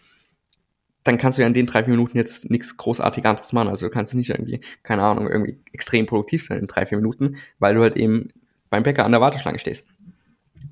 [1.05, 3.69] dann kannst du ja in den drei, vier Minuten jetzt nichts großartig anderes machen.
[3.69, 7.37] Also du kannst nicht irgendwie, keine Ahnung, irgendwie extrem produktiv sein in drei, vier Minuten,
[7.59, 8.29] weil du halt eben
[8.69, 9.87] beim Bäcker an der Warteschlange stehst.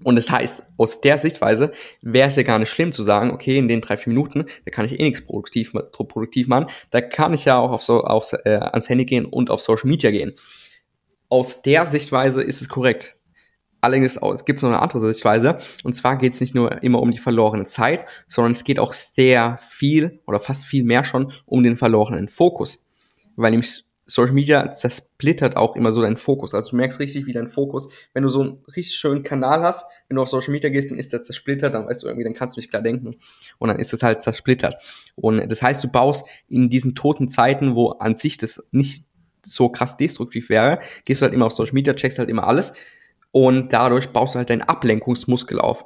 [0.05, 3.59] Und das heißt, aus der Sichtweise wäre es ja gar nicht schlimm zu sagen, okay,
[3.59, 7.35] in den drei, vier Minuten, da kann ich eh nichts produktiv, produktiv machen, da kann
[7.35, 10.35] ich ja auch auf so, aufs, äh, ans Handy gehen und auf Social Media gehen.
[11.29, 13.17] Aus der Sichtweise ist es korrekt.
[13.81, 15.59] Allerdings es gibt noch eine andere Sichtweise.
[15.85, 18.93] Und zwar geht es nicht nur immer um die verlorene Zeit, sondern es geht auch
[18.93, 22.87] sehr viel oder fast viel mehr schon um den verlorenen Fokus.
[23.37, 26.55] Weil nämlich Social Media zersplittert auch immer so deinen Fokus.
[26.55, 29.87] Also du merkst richtig, wie dein Fokus, wenn du so einen richtig schönen Kanal hast,
[30.09, 32.33] wenn du auf Social Media gehst, dann ist der zersplittert, dann weißt du irgendwie, dann
[32.33, 33.17] kannst du nicht klar denken.
[33.59, 34.83] Und dann ist es halt zersplittert.
[35.15, 39.05] Und das heißt, du baust in diesen toten Zeiten, wo an sich das nicht
[39.45, 42.73] so krass destruktiv wäre, gehst du halt immer auf Social Media, checkst halt immer alles,
[43.31, 45.85] und dadurch baust du halt deinen Ablenkungsmuskel auf.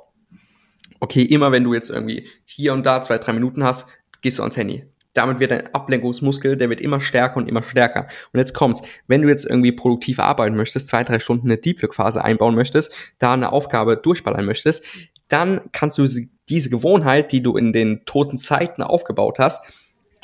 [1.00, 3.88] Okay, immer wenn du jetzt irgendwie hier und da zwei, drei Minuten hast,
[4.20, 4.85] gehst du ans Handy.
[5.14, 8.07] Damit wird dein Ablenkungsmuskel, der wird immer stärker und immer stärker.
[8.33, 11.83] Und jetzt kommt's, wenn du jetzt irgendwie produktiv arbeiten möchtest, zwei, drei Stunden eine Deep
[11.83, 14.85] Work Phase einbauen möchtest, da eine Aufgabe durchballern möchtest,
[15.28, 16.07] dann kannst du
[16.48, 19.64] diese Gewohnheit, die du in den toten Zeiten aufgebaut hast,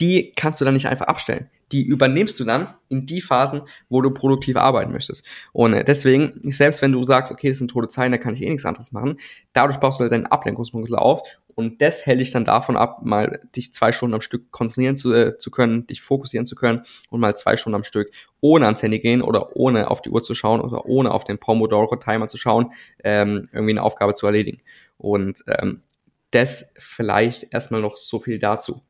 [0.00, 4.00] die kannst du dann nicht einfach abstellen die übernimmst du dann in die Phasen, wo
[4.00, 5.24] du produktiv arbeiten möchtest.
[5.52, 8.42] Und äh, deswegen, selbst wenn du sagst, okay, das sind tote Zeiten, da kann ich
[8.42, 9.16] eh nichts anderes machen,
[9.52, 11.22] dadurch baust du halt deinen Ablenkungsmuskel auf
[11.58, 15.12] und das hält dich dann davon ab, mal dich zwei Stunden am Stück konzentrieren zu,
[15.12, 18.80] äh, zu können, dich fokussieren zu können und mal zwei Stunden am Stück ohne ans
[18.80, 22.36] Handy gehen oder ohne auf die Uhr zu schauen oder ohne auf den Pomodoro-Timer zu
[22.36, 24.62] schauen, ähm, irgendwie eine Aufgabe zu erledigen.
[24.98, 25.82] Und ähm,
[26.30, 28.82] das vielleicht erstmal noch so viel dazu.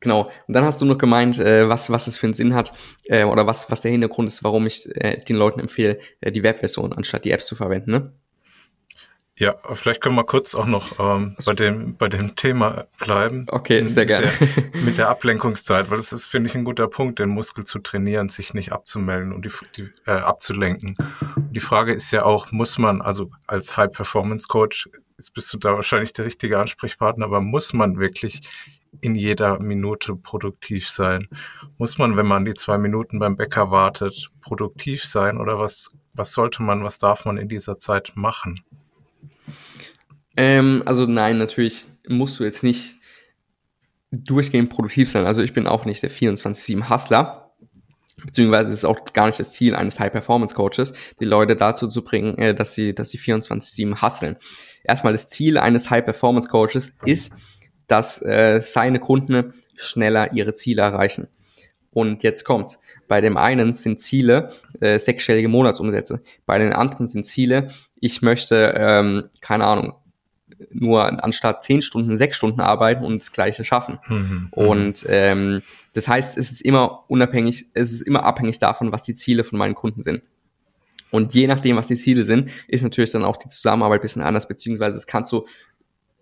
[0.00, 0.30] Genau.
[0.46, 2.72] Und dann hast du noch gemeint, äh, was, was es für einen Sinn hat
[3.04, 6.42] äh, oder was, was der Hintergrund ist, warum ich äh, den Leuten empfehle, äh, die
[6.42, 7.90] Webversion anstatt die Apps zu verwenden.
[7.90, 8.12] Ne?
[9.38, 13.46] Ja, vielleicht können wir kurz auch noch ähm, bei dem bei dem Thema bleiben.
[13.48, 14.26] Okay, sehr gerne.
[14.26, 17.62] Mit der, mit der Ablenkungszeit, weil das ist, finde ich, ein guter Punkt, den Muskel
[17.64, 20.96] zu trainieren, sich nicht abzumelden und die, die äh, abzulenken.
[21.52, 26.12] Die Frage ist ja auch, muss man, also als High-Performance-Coach, jetzt bist du da wahrscheinlich
[26.12, 28.40] der richtige Ansprechpartner, aber muss man wirklich
[29.00, 31.28] in jeder Minute produktiv sein?
[31.76, 36.32] Muss man, wenn man die zwei Minuten beim Bäcker wartet, produktiv sein oder was, was
[36.32, 38.60] sollte man, was darf man in dieser Zeit machen?
[40.36, 42.96] Ähm, also nein, natürlich musst du jetzt nicht
[44.10, 45.26] durchgehend produktiv sein.
[45.26, 47.44] Also ich bin auch nicht der 24-7 Hustler.
[48.24, 52.36] Beziehungsweise ist es auch gar nicht das Ziel eines High-Performance-Coaches, die Leute dazu zu bringen,
[52.38, 54.36] äh, dass sie, dass sie 24-7 hustlen.
[54.82, 57.32] Erstmal das Ziel eines High-Performance-Coaches ist,
[57.88, 61.28] dass äh, seine Kunden schneller ihre Ziele erreichen.
[61.90, 62.78] Und jetzt kommt's.
[63.08, 66.22] Bei dem einen sind Ziele äh, sechsstellige Monatsumsätze.
[66.46, 67.68] Bei den anderen sind Ziele,
[68.00, 69.94] ich möchte, ähm, keine Ahnung,
[70.70, 73.98] nur anstatt zehn Stunden, sechs Stunden arbeiten und das Gleiche schaffen.
[74.06, 78.92] Mhm, mhm, und ähm, das heißt, es ist immer unabhängig, es ist immer abhängig davon,
[78.92, 80.22] was die Ziele von meinen Kunden sind.
[81.10, 84.46] Und je nachdem, was die Ziele sind, ist natürlich dann auch die Zusammenarbeit bisschen anders,
[84.46, 85.46] beziehungsweise das kannst du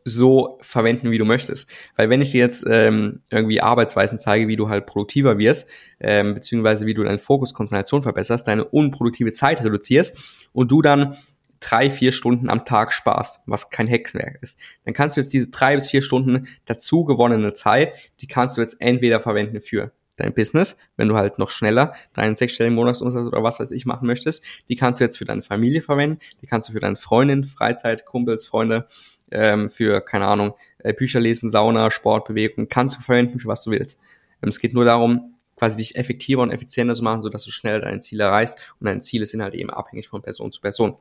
[0.08, 1.68] so verwenden, wie du möchtest.
[1.96, 6.32] Weil wenn ich dir jetzt ähm, irgendwie Arbeitsweisen zeige, wie du halt produktiver wirst, ähm,
[6.34, 10.16] beziehungsweise wie du deinen Fokus, Konzentration verbesserst, deine unproduktive Zeit reduzierst
[10.52, 11.16] und du dann
[11.58, 15.50] drei, vier Stunden am Tag sparst, was kein Hexenwerk ist, dann kannst du jetzt diese
[15.50, 20.34] drei bis vier Stunden dazu gewonnene Zeit, die kannst du jetzt entweder verwenden für dein
[20.34, 24.44] Business, wenn du halt noch schneller deinen sechsstelligen Monatsumsatz oder was weiß ich machen möchtest,
[24.68, 28.06] die kannst du jetzt für deine Familie verwenden, die kannst du für deine Freundin, Freizeit,
[28.06, 28.86] Kumpels, Freunde,
[29.30, 33.64] ähm, für, keine Ahnung, äh, Bücher lesen, Sauna, Sport, Bewegung, kannst du verwenden, für was
[33.64, 33.98] du willst.
[34.42, 37.80] Ähm, es geht nur darum, quasi dich effektiver und effizienter zu machen, sodass du schnell
[37.80, 40.96] deine Ziele erreichst und deine Ziele sind halt eben abhängig von Person zu Person.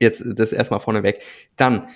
[0.00, 1.22] Jetzt das erstmal vorneweg.
[1.56, 1.88] Dann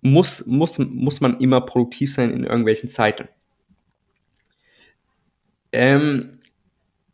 [0.00, 3.28] muss, muss, muss man immer produktiv sein in irgendwelchen Zeiten.
[5.72, 6.38] Ähm,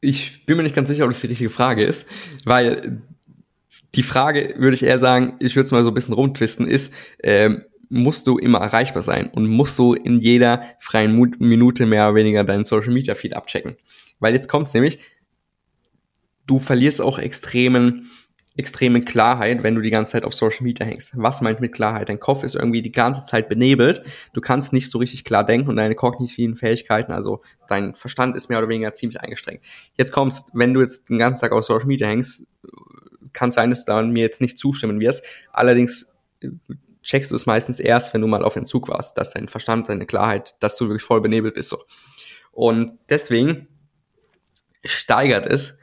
[0.01, 2.09] ich bin mir nicht ganz sicher, ob das die richtige Frage ist,
[2.45, 3.03] weil
[3.95, 6.93] die Frage, würde ich eher sagen, ich würde es mal so ein bisschen rumtwisten, ist,
[7.23, 12.17] ähm, musst du immer erreichbar sein und musst du in jeder freien Minute mehr oder
[12.17, 13.77] weniger deinen Social Media Feed abchecken.
[14.21, 14.99] Weil jetzt kommt es nämlich,
[16.47, 18.11] du verlierst auch extremen
[18.57, 21.11] extreme Klarheit, wenn du die ganze Zeit auf Social Media hängst.
[21.15, 22.09] Was meint mit Klarheit?
[22.09, 24.05] Dein Kopf ist irgendwie die ganze Zeit benebelt.
[24.33, 28.49] Du kannst nicht so richtig klar denken und deine kognitiven Fähigkeiten, also dein Verstand ist
[28.49, 29.61] mehr oder weniger ziemlich eingestrengt.
[29.97, 32.47] Jetzt kommst, wenn du jetzt den ganzen Tag auf Social Media hängst,
[33.35, 35.25] kann sein, dass du da mir jetzt nicht zustimmen wirst.
[35.53, 36.07] Allerdings
[36.41, 36.49] äh,
[37.03, 39.89] checkst du es meistens erst, wenn du mal auf den Zug warst, dass dein Verstand,
[39.89, 41.69] deine Klarheit, dass du wirklich voll benebelt bist.
[41.69, 41.79] So.
[42.51, 43.69] Und deswegen
[44.85, 45.79] steigert es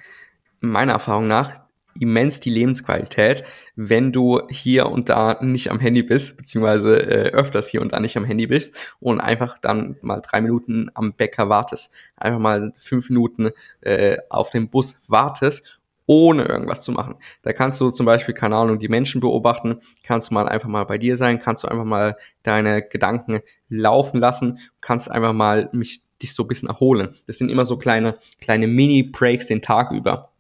[0.60, 1.62] meiner Erfahrung nach
[2.00, 3.44] immens die Lebensqualität,
[3.76, 8.00] wenn du hier und da nicht am Handy bist, beziehungsweise äh, öfters hier und da
[8.00, 11.94] nicht am Handy bist und einfach dann mal drei Minuten am Bäcker wartest.
[12.16, 17.16] Einfach mal fünf Minuten äh, auf den Bus wartest ohne irgendwas zu machen.
[17.42, 20.86] Da kannst du zum Beispiel, keine Ahnung, die Menschen beobachten, kannst du mal einfach mal
[20.86, 26.04] bei dir sein, kannst du einfach mal deine Gedanken laufen lassen, kannst einfach mal mich
[26.22, 27.16] dich so ein bisschen erholen.
[27.28, 30.31] Das sind immer so kleine, kleine Mini-Breaks den Tag über.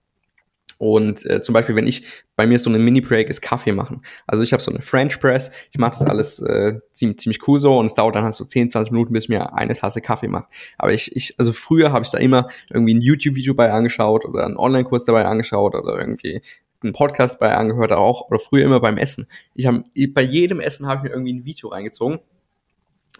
[0.81, 4.01] Und äh, zum Beispiel, wenn ich bei mir so eine Mini-Break ist Kaffee machen.
[4.25, 7.59] Also ich habe so eine French Press, ich mache das alles äh, ziemlich, ziemlich cool
[7.59, 10.01] so und es dauert dann halt so 10, 20 Minuten, bis ich mir eine Tasse
[10.01, 10.47] Kaffee mache.
[10.79, 14.43] Aber ich, ich also früher habe ich da immer irgendwie ein YouTube-Video bei angeschaut oder
[14.43, 16.41] einen Online-Kurs dabei angeschaut oder irgendwie
[16.81, 19.27] einen Podcast bei angehört auch oder früher immer beim Essen.
[19.53, 22.21] Ich habe bei jedem Essen habe ich mir irgendwie ein Video reingezogen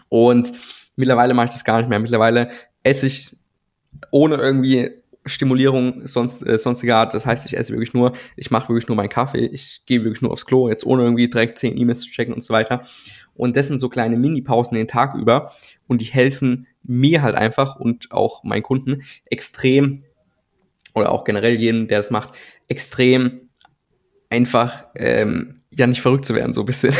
[0.08, 0.52] und
[0.96, 2.00] mittlerweile mache ich das gar nicht mehr.
[2.00, 2.50] Mittlerweile
[2.82, 3.36] esse ich
[4.10, 7.14] ohne irgendwie Stimulierung sonst, äh, sonstiger Art.
[7.14, 10.22] Das heißt, ich esse wirklich nur, ich mache wirklich nur meinen Kaffee, ich gehe wirklich
[10.22, 12.82] nur aufs Klo, jetzt ohne irgendwie direkt zehn E-Mails zu checken und so weiter.
[13.34, 15.52] Und das sind so kleine Mini-Pausen den Tag über
[15.86, 20.04] und die helfen mir halt einfach und auch meinen Kunden extrem
[20.94, 22.34] oder auch generell jedem, der das macht,
[22.68, 23.48] extrem
[24.28, 26.92] einfach ähm, ja nicht verrückt zu werden, so ein bisschen.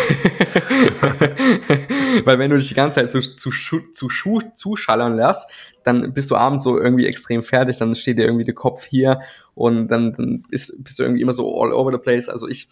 [2.24, 4.08] Weil wenn du dich die ganze Zeit zu, zu, zu, zu
[4.54, 5.46] zuschallern lässt,
[5.84, 9.20] dann bist du abends so irgendwie extrem fertig, dann steht dir irgendwie der Kopf hier
[9.54, 12.28] und dann, dann ist, bist du irgendwie immer so all over the place.
[12.28, 12.68] Also ich,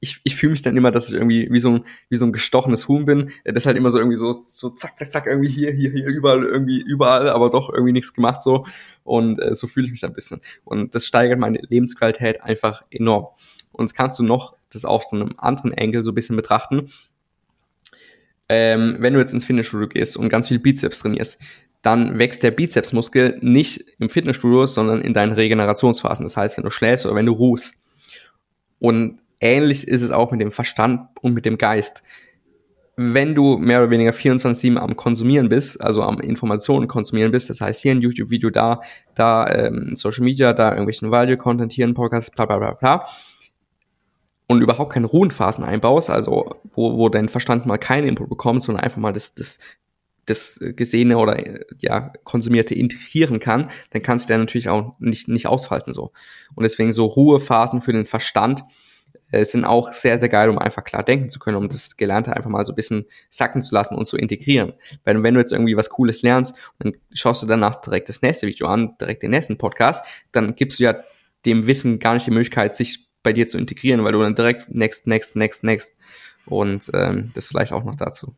[0.00, 2.32] ich, ich fühle mich dann immer, dass ich irgendwie wie so ein, wie so ein
[2.32, 5.72] gestochenes Huhn bin, das halt immer so irgendwie so, so zack, zack, zack, irgendwie hier,
[5.72, 8.66] hier, hier, überall, irgendwie überall, aber doch irgendwie nichts gemacht so.
[9.02, 10.40] Und äh, so fühle ich mich dann ein bisschen.
[10.64, 13.28] Und das steigert meine Lebensqualität einfach enorm.
[13.72, 16.90] Und das kannst du noch das auf so einem anderen Angle so ein bisschen betrachten.
[18.48, 21.40] Ähm, wenn du jetzt ins Fitnessstudio gehst und ganz viel Bizeps trainierst,
[21.82, 26.24] dann wächst der Bizepsmuskel nicht im Fitnessstudio, sondern in deinen Regenerationsphasen.
[26.24, 27.74] Das heißt, wenn du schläfst oder wenn du ruhst.
[28.80, 32.02] Und ähnlich ist es auch mit dem Verstand und mit dem Geist.
[32.96, 37.60] Wenn du mehr oder weniger 24-7 am Konsumieren bist, also am Informationen konsumieren bist, das
[37.60, 38.80] heißt hier ein YouTube-Video, da,
[39.14, 43.06] da ähm, Social Media, da irgendwelchen Value-Content, hier ein Podcast, bla bla bla bla,
[44.48, 48.82] und überhaupt keine Ruhenphasen einbaust, also wo, wo dein Verstand mal keinen Input bekommt, sondern
[48.82, 49.58] einfach mal das, das,
[50.26, 51.38] das Gesehene oder
[51.78, 56.12] ja, Konsumierte integrieren kann, dann kannst du der natürlich auch nicht, nicht ausfalten so.
[56.54, 58.64] Und deswegen so Ruhephasen für den Verstand
[59.30, 62.34] äh, sind auch sehr, sehr geil, um einfach klar denken zu können, um das Gelernte
[62.34, 64.72] einfach mal so ein bisschen sacken zu lassen und zu integrieren.
[65.04, 68.46] Weil wenn du jetzt irgendwie was Cooles lernst dann schaust du danach direkt das nächste
[68.46, 70.96] Video an, direkt den nächsten Podcast, dann gibst du ja
[71.44, 74.74] dem Wissen gar nicht die Möglichkeit, sich bei dir zu integrieren, weil du dann direkt
[74.74, 75.98] next, next, next, next
[76.46, 78.34] und ähm, das vielleicht auch noch dazu.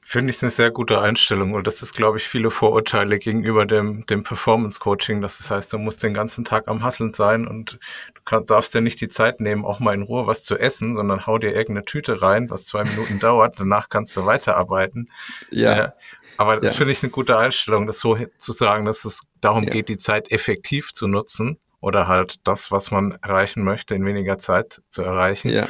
[0.00, 4.06] Finde ich eine sehr gute Einstellung und das ist, glaube ich, viele Vorurteile gegenüber dem,
[4.06, 5.20] dem Performance-Coaching.
[5.20, 7.78] Das heißt, du musst den ganzen Tag am Hasseln sein und
[8.14, 10.94] du kann, darfst dir nicht die Zeit nehmen, auch mal in Ruhe was zu essen,
[10.94, 13.60] sondern hau dir irgendeine Tüte rein, was zwei Minuten dauert.
[13.60, 15.10] Danach kannst du weiterarbeiten.
[15.50, 15.84] Ja.
[15.84, 15.90] Äh,
[16.38, 16.78] aber das ja.
[16.78, 19.70] finde ich eine gute Einstellung, das so zu sagen, dass es darum ja.
[19.70, 24.38] geht, die Zeit effektiv zu nutzen oder halt das, was man erreichen möchte, in weniger
[24.38, 25.50] Zeit zu erreichen.
[25.50, 25.68] Ja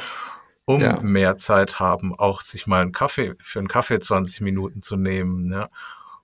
[0.65, 1.01] um ja.
[1.01, 5.51] mehr Zeit haben, auch sich mal einen Kaffee, für einen Kaffee 20 Minuten zu nehmen,
[5.51, 5.69] ja.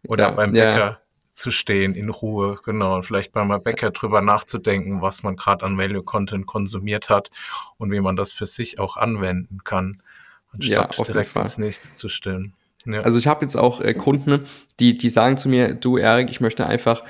[0.08, 1.00] Oder ja, beim Bäcker
[1.34, 2.96] zu stehen in Ruhe, genau.
[2.96, 7.32] Und vielleicht beim Bäcker drüber nachzudenken, was man gerade an Value Content konsumiert hat
[7.78, 10.02] und wie man das für sich auch anwenden kann,
[10.54, 12.54] anstatt ja, direkt ins nächste zu stellen.
[12.86, 13.02] Ja.
[13.02, 14.46] Also ich habe jetzt auch äh, Kunden,
[14.80, 17.04] die, die sagen zu mir, du Erik, ich möchte einfach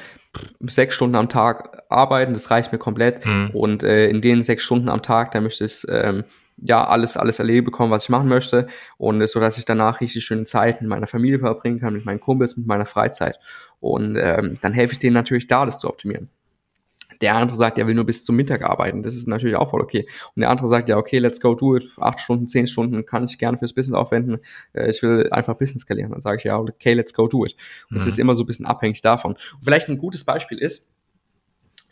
[0.62, 3.26] sechs Stunden am Tag arbeiten, das reicht mir komplett.
[3.26, 3.50] Mhm.
[3.54, 6.24] Und äh, in den sechs Stunden am Tag, da möchte ich ähm,
[6.62, 8.68] ja, alles, alles erleben bekommen, was ich machen möchte.
[8.98, 12.20] Und so, dass ich danach richtig schöne Zeit mit meiner Familie verbringen kann, mit meinen
[12.20, 13.40] Kumpels, mit meiner Freizeit.
[13.80, 16.30] Und ähm, dann helfe ich denen natürlich da, das zu optimieren.
[17.22, 19.04] Der andere sagt, er will nur bis zum Mittag arbeiten.
[19.04, 20.08] Das ist natürlich auch voll okay.
[20.36, 21.90] Und der andere sagt, ja, okay, let's go do it.
[21.98, 24.38] Acht Stunden, zehn Stunden kann ich gerne fürs Business aufwenden.
[24.74, 26.12] Äh, ich will einfach Business skalieren.
[26.12, 27.56] Dann sage ich, ja, okay, let's go do it.
[27.90, 28.10] Und es mhm.
[28.10, 29.34] ist immer so ein bisschen abhängig davon.
[29.34, 30.90] Und vielleicht ein gutes Beispiel ist,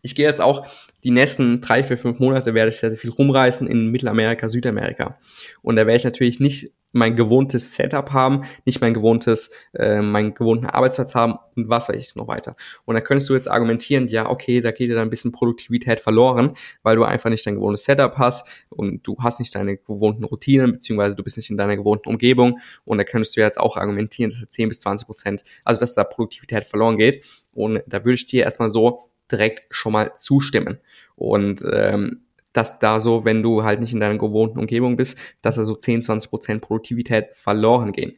[0.01, 0.67] ich gehe jetzt auch
[1.03, 5.19] die nächsten drei, vier, fünf Monate werde ich sehr, sehr viel rumreisen in Mittelamerika, Südamerika.
[5.61, 10.33] Und da werde ich natürlich nicht mein gewohntes Setup haben, nicht mein gewohntes, äh, meinen
[10.33, 12.55] gewohnten Arbeitsplatz haben und was weiß ich noch weiter.
[12.85, 15.99] Und da könntest du jetzt argumentieren, ja, okay, da geht dir dann ein bisschen Produktivität
[15.99, 20.23] verloren, weil du einfach nicht dein gewohntes Setup hast und du hast nicht deine gewohnten
[20.23, 22.59] Routinen, beziehungsweise du bist nicht in deiner gewohnten Umgebung.
[22.85, 26.03] Und da könntest du jetzt auch argumentieren, dass 10 bis 20 Prozent, also dass da
[26.03, 27.23] Produktivität verloren geht.
[27.53, 30.79] Und da würde ich dir erstmal so direkt schon mal zustimmen.
[31.15, 32.21] Und ähm,
[32.53, 35.75] dass da so, wenn du halt nicht in deiner gewohnten Umgebung bist, dass da so
[35.75, 38.17] 10, 20 Prozent Produktivität verloren gehen.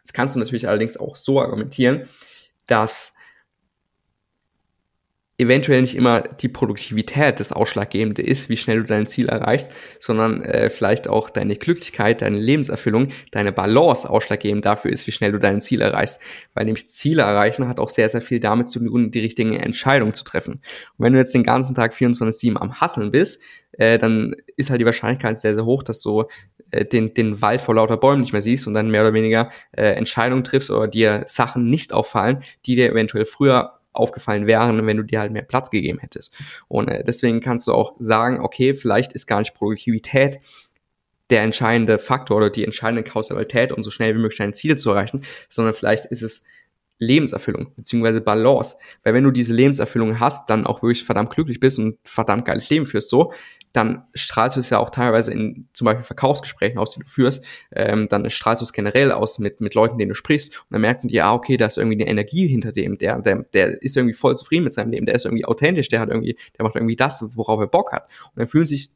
[0.00, 2.08] Jetzt kannst du natürlich allerdings auch so argumentieren,
[2.66, 3.14] dass
[5.40, 10.42] eventuell nicht immer die Produktivität das Ausschlaggebende ist, wie schnell du dein Ziel erreichst, sondern
[10.42, 15.38] äh, vielleicht auch deine Glücklichkeit, deine Lebenserfüllung, deine Balance ausschlaggebend dafür ist, wie schnell du
[15.38, 16.20] dein Ziel erreichst.
[16.54, 20.14] Weil nämlich Ziele erreichen hat auch sehr, sehr viel damit zu tun, die richtigen Entscheidungen
[20.14, 20.60] zu treffen.
[20.96, 24.80] Und wenn du jetzt den ganzen Tag 24-7 am Hasseln bist, äh, dann ist halt
[24.80, 26.24] die Wahrscheinlichkeit sehr, sehr hoch, dass du
[26.70, 29.50] äh, den, den Wald vor lauter Bäumen nicht mehr siehst und dann mehr oder weniger
[29.72, 34.96] äh, Entscheidungen triffst oder dir Sachen nicht auffallen, die dir eventuell früher aufgefallen wären, wenn
[34.96, 36.34] du dir halt mehr Platz gegeben hättest.
[36.68, 40.40] Und äh, deswegen kannst du auch sagen, okay, vielleicht ist gar nicht Produktivität
[41.30, 44.90] der entscheidende Faktor oder die entscheidende Kausalität, um so schnell wie möglich deine Ziele zu
[44.90, 46.44] erreichen, sondern vielleicht ist es
[47.00, 48.76] Lebenserfüllung beziehungsweise Balance.
[49.02, 52.70] Weil wenn du diese Lebenserfüllung hast, dann auch wirklich verdammt glücklich bist und verdammt geiles
[52.70, 53.32] Leben führst so,
[53.72, 57.44] dann strahlst du es ja auch teilweise in zum Beispiel Verkaufsgesprächen aus, die du führst,
[57.72, 60.80] ähm, dann strahlst du es generell aus mit, mit Leuten, denen du sprichst und dann
[60.80, 63.96] merken die, ah, okay, da ist irgendwie eine Energie hinter dem, der, der, der ist
[63.96, 66.74] irgendwie voll zufrieden mit seinem Leben, der ist irgendwie authentisch, der hat irgendwie, der macht
[66.74, 68.08] irgendwie das, worauf er Bock hat.
[68.34, 68.90] Und dann fühlen sich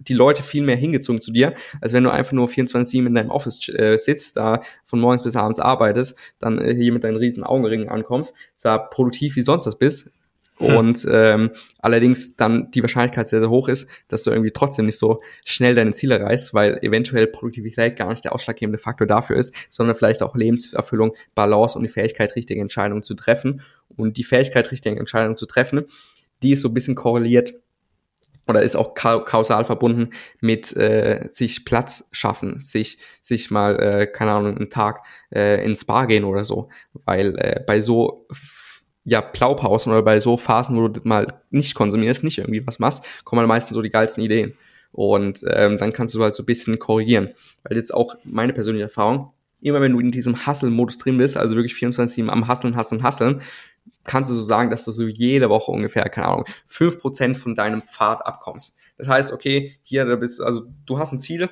[0.00, 3.30] die Leute viel mehr hingezogen zu dir, als wenn du einfach nur 24-7 in deinem
[3.30, 7.44] Office äh, sitzt, da von morgens bis abends arbeitest, dann äh, hier mit deinen riesen
[7.44, 10.10] Augenringen ankommst, zwar produktiv wie sonst was bist,
[10.58, 10.76] hm.
[10.76, 14.98] und ähm, allerdings dann die Wahrscheinlichkeit sehr, sehr hoch ist, dass du irgendwie trotzdem nicht
[14.98, 19.54] so schnell deine Ziele reißt, weil eventuell Produktivität gar nicht der ausschlaggebende Faktor dafür ist,
[19.68, 23.60] sondern vielleicht auch Lebenserfüllung, Balance und die Fähigkeit, richtige Entscheidungen zu treffen.
[23.96, 25.84] Und die Fähigkeit, richtige Entscheidungen zu treffen,
[26.42, 27.54] die ist so ein bisschen korreliert
[28.48, 34.32] oder ist auch kausal verbunden mit äh, sich Platz schaffen, sich sich mal äh, keine
[34.32, 35.02] Ahnung einen Tag
[35.34, 36.68] äh, ins Bar gehen oder so,
[37.04, 38.26] weil äh, bei so
[39.04, 43.04] ja Blaupausen oder bei so Phasen, wo du mal nicht konsumierst, nicht irgendwie was machst,
[43.24, 44.54] kommen halt meistens so die geilsten Ideen.
[44.92, 47.30] Und ähm, dann kannst du halt so ein bisschen korrigieren,
[47.64, 51.56] weil jetzt auch meine persönliche Erfahrung immer wenn du in diesem Hustle-Modus drin bist, also
[51.56, 53.40] wirklich 24 am Hustlen, Hustlen, Hustlen,
[54.06, 57.54] kannst du so sagen, dass du so jede Woche ungefähr, keine Ahnung, fünf Prozent von
[57.54, 58.78] deinem Pfad abkommst.
[58.98, 61.48] Das heißt, okay, hier, du bist, also du hast ein Ziel,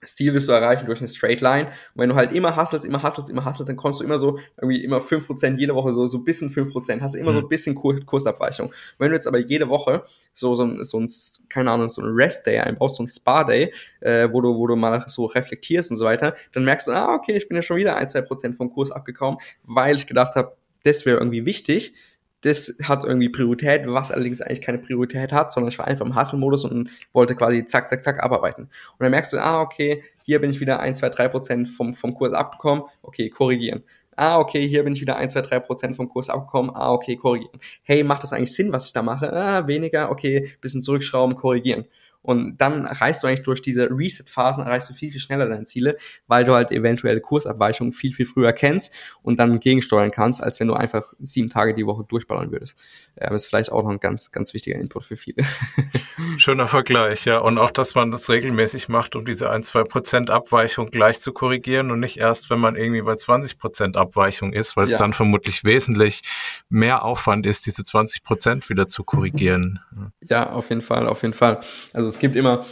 [0.00, 1.66] das Ziel wirst du erreichen durch eine Straight Line.
[1.66, 4.38] Und wenn du halt immer hustlest, immer hustlest, immer hustlest, dann kommst du immer so,
[4.56, 7.32] irgendwie immer fünf Prozent jede Woche, so, so ein bisschen fünf Prozent, hast du immer
[7.32, 7.36] mhm.
[7.36, 8.68] so ein bisschen Kur Kursabweichung.
[8.68, 11.08] Und wenn du jetzt aber jede Woche so, so, ein, so ein,
[11.48, 14.66] keine Ahnung, so ein Rest Day einbaust, so ein Spa Day, äh, wo du, wo
[14.66, 17.62] du mal so reflektierst und so weiter, dann merkst du, ah, okay, ich bin ja
[17.62, 21.46] schon wieder ein, zwei Prozent vom Kurs abgekommen, weil ich gedacht habe, das wäre irgendwie
[21.46, 21.94] wichtig
[22.42, 26.18] das hat irgendwie Priorität, was allerdings eigentlich keine Priorität hat, sondern ich war einfach im
[26.18, 28.64] Hustle-Modus und wollte quasi zack, zack, zack abarbeiten.
[28.64, 31.92] Und dann merkst du, ah, okay, hier bin ich wieder 1, 2, 3 Prozent vom,
[31.92, 33.82] vom Kurs abgekommen, okay, korrigieren.
[34.16, 37.16] Ah, okay, hier bin ich wieder 1, 2, 3 Prozent vom Kurs abgekommen, ah, okay,
[37.16, 37.60] korrigieren.
[37.82, 39.32] Hey, macht das eigentlich Sinn, was ich da mache?
[39.32, 41.86] Ah, weniger, okay, bisschen zurückschrauben, korrigieren.
[42.22, 45.96] Und dann erreichst du eigentlich durch diese Reset-Phasen, erreichst du viel, viel schneller deine Ziele,
[46.26, 48.92] weil du halt eventuelle Kursabweichungen viel, viel früher kennst
[49.22, 52.78] und dann gegensteuern kannst, als wenn du einfach sieben Tage die Woche durchballern würdest.
[53.16, 55.44] Das ist vielleicht auch noch ein ganz, ganz wichtiger Input für viele.
[56.36, 57.38] Schöner Vergleich, ja.
[57.38, 61.32] Und auch, dass man das regelmäßig macht, um diese ein, zwei Prozent Abweichung gleich zu
[61.32, 64.98] korrigieren und nicht erst, wenn man irgendwie bei 20 Prozent Abweichung ist, weil es ja.
[64.98, 66.22] dann vermutlich wesentlich
[66.68, 69.78] mehr Aufwand ist, diese 20 Prozent wieder zu korrigieren.
[70.28, 71.60] Ja, auf jeden Fall, auf jeden Fall.
[71.92, 72.64] Also es gibt immer,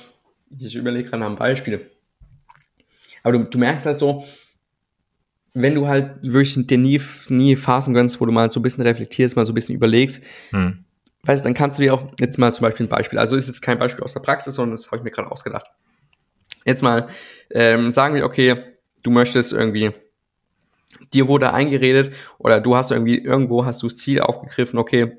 [0.59, 1.91] ich überlege gerade nach einem Beispiel.
[3.23, 4.25] Aber du, du merkst halt so,
[5.55, 8.83] wenn du halt wirklich dir nie, nie Phasen gönnst, wo du mal so ein bisschen
[8.83, 10.85] reflektierst, mal so ein bisschen überlegst, hm.
[11.25, 13.63] weißt dann kannst du dir auch jetzt mal zum Beispiel ein Beispiel, also ist jetzt
[13.63, 15.67] kein Beispiel aus der Praxis, sondern das habe ich mir gerade ausgedacht.
[16.65, 17.09] Jetzt mal
[17.51, 18.57] ähm, sagen wir, okay,
[19.03, 19.91] du möchtest irgendwie,
[21.13, 25.19] dir wurde eingeredet oder du hast irgendwie irgendwo hast du das Ziel aufgegriffen, okay,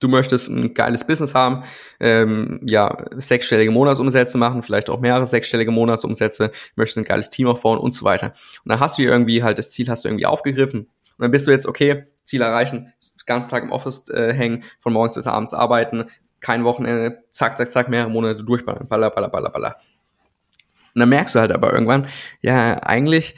[0.00, 1.62] du möchtest ein geiles Business haben,
[2.00, 7.78] ähm, ja, sechsstellige Monatsumsätze machen, vielleicht auch mehrere sechsstellige Monatsumsätze, möchtest ein geiles Team aufbauen
[7.78, 8.28] und so weiter.
[8.64, 10.80] Und dann hast du irgendwie halt das Ziel hast du irgendwie aufgegriffen.
[10.80, 12.92] Und dann bist du jetzt, okay, Ziel erreichen,
[13.26, 16.04] ganz Tag im Office äh, hängen, von morgens bis abends arbeiten,
[16.40, 19.76] kein Wochenende, zack, zack, zack, mehrere Monate durchballern, baller, baller, baller, baller.
[20.94, 22.06] Und dann merkst du halt aber irgendwann,
[22.40, 23.34] ja, eigentlich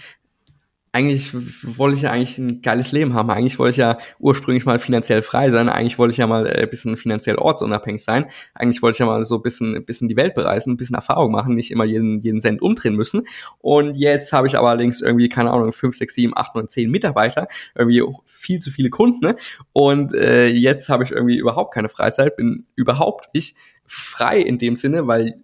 [0.94, 1.32] eigentlich
[1.78, 3.30] wollte ich ja eigentlich ein geiles Leben haben.
[3.30, 5.70] Eigentlich wollte ich ja ursprünglich mal finanziell frei sein.
[5.70, 8.26] Eigentlich wollte ich ja mal ein bisschen finanziell ortsunabhängig sein.
[8.54, 10.94] Eigentlich wollte ich ja mal so ein bisschen, ein bisschen die Welt bereisen, ein bisschen
[10.94, 13.22] Erfahrung machen, nicht immer jeden, jeden Cent umdrehen müssen.
[13.58, 16.90] Und jetzt habe ich aber allerdings irgendwie, keine Ahnung, 5, 6, 7, 8, 9, 10
[16.90, 19.24] Mitarbeiter, irgendwie viel zu viele Kunden.
[19.24, 19.36] Ne?
[19.72, 24.76] Und äh, jetzt habe ich irgendwie überhaupt keine Freizeit, bin überhaupt nicht frei in dem
[24.76, 25.36] Sinne, weil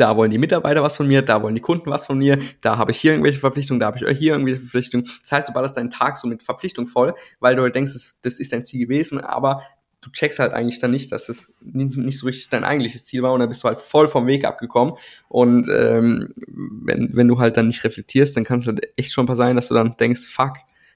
[0.00, 2.78] da wollen die Mitarbeiter was von mir, da wollen die Kunden was von mir, da
[2.78, 5.06] habe ich hier irgendwelche Verpflichtungen, da habe ich hier irgendwelche Verpflichtungen.
[5.20, 7.92] Das heißt, du ballerst deinen Tag so mit Verpflichtung voll, weil du halt denkst,
[8.22, 9.62] das, ist dein Ziel gewesen, aber
[10.00, 13.34] du checkst halt eigentlich dann nicht, dass das nicht so richtig dein eigentliches Ziel war
[13.34, 14.94] und dann bist du halt voll vom Weg abgekommen
[15.28, 19.32] und ähm, wenn, wenn du halt dann nicht reflektierst, dann kann es halt echt schon
[19.34, 20.54] sein, dass du dann denkst, fuck,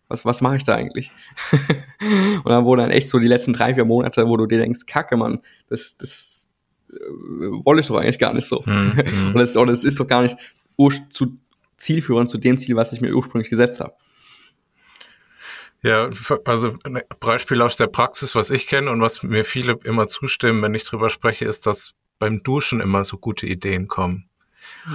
[0.09, 1.11] was, was mache ich da eigentlich?
[2.45, 4.87] und dann wurden dann echt so die letzten drei, vier Monate, wo du dir denkst,
[4.87, 6.44] kacke, Mann, das, das,
[7.65, 8.63] wollte ich doch eigentlich gar nicht so.
[8.67, 9.33] Mhm.
[9.35, 10.37] Und das, das ist doch gar nicht
[11.11, 11.37] zu
[11.77, 13.95] zielführend zu dem Ziel, was ich mir ursprünglich gesetzt habe.
[15.83, 16.09] Ja,
[16.47, 20.63] also ein Beispiel aus der Praxis, was ich kenne und was mir viele immer zustimmen,
[20.63, 24.31] wenn ich drüber spreche, ist, dass beim Duschen immer so gute Ideen kommen.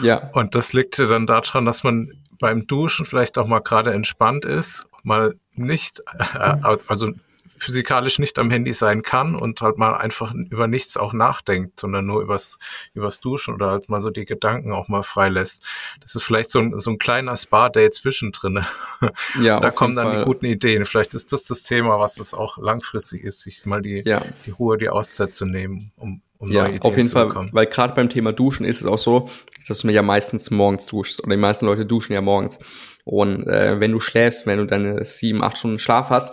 [0.01, 0.31] Ja.
[0.33, 4.45] Und das liegt ja dann daran, dass man beim Duschen vielleicht auch mal gerade entspannt
[4.45, 6.55] ist, mal nicht, äh,
[6.87, 7.11] also
[7.59, 12.05] physikalisch nicht am Handy sein kann und halt mal einfach über nichts auch nachdenkt, sondern
[12.05, 12.57] nur übers,
[12.93, 15.65] übers Duschen oder halt mal so die Gedanken auch mal freilässt.
[16.01, 18.65] Das ist vielleicht so ein, so ein kleiner Spa-Day zwischendrin.
[19.41, 20.19] Ja, da kommen dann Fall.
[20.19, 20.85] die guten Ideen.
[20.85, 24.23] Vielleicht ist das das Thema, was es auch langfristig ist, sich mal die, ja.
[24.45, 27.49] die Ruhe, die Auszeit zu nehmen, um um ja, auf jeden Fall, bekommen.
[27.51, 29.29] weil gerade beim Thema Duschen ist es auch so,
[29.67, 32.59] dass du ja meistens morgens duschst oder die meisten Leute duschen ja morgens.
[33.03, 36.31] Und äh, wenn du schläfst, wenn du deine sieben, acht Stunden Schlaf hast,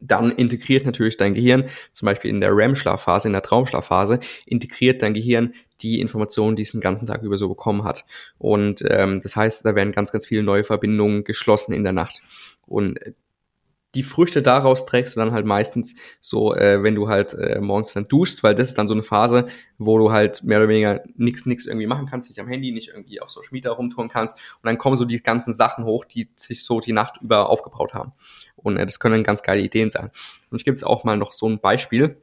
[0.00, 5.14] dann integriert natürlich dein Gehirn, zum Beispiel in der REM-Schlafphase, in der Traumschlafphase, integriert dein
[5.14, 8.04] Gehirn die Informationen, die es den ganzen Tag über so bekommen hat.
[8.38, 12.20] Und ähm, das heißt, da werden ganz, ganz viele neue Verbindungen geschlossen in der Nacht.
[12.66, 12.98] Und
[13.94, 17.92] die Früchte daraus trägst du dann halt meistens so, äh, wenn du halt äh, morgens
[17.92, 19.46] dann duschst, weil das ist dann so eine Phase,
[19.78, 22.88] wo du halt mehr oder weniger nix nix irgendwie machen kannst, nicht am Handy, nicht
[22.88, 26.28] irgendwie auf Social Media rumtun kannst und dann kommen so die ganzen Sachen hoch, die
[26.36, 28.12] sich so die Nacht über aufgebaut haben.
[28.56, 30.10] Und äh, das können ganz geile Ideen sein.
[30.50, 32.16] Und ich gebe es auch mal noch so ein Beispiel.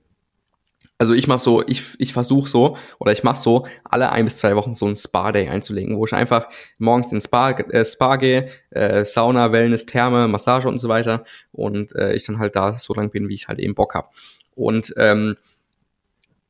[1.01, 4.37] Also ich mache so, ich, ich versuche so oder ich mache so, alle ein bis
[4.37, 6.47] zwei Wochen so ein Spa-Day einzulegen, wo ich einfach
[6.77, 11.23] morgens ins Spa, äh, Spa gehe, äh, Sauna, Wellness, Therme, Massage und so weiter
[11.53, 14.13] und äh, ich dann halt da so lang bin, wie ich halt eben Bock hab.
[14.53, 15.37] Und ähm,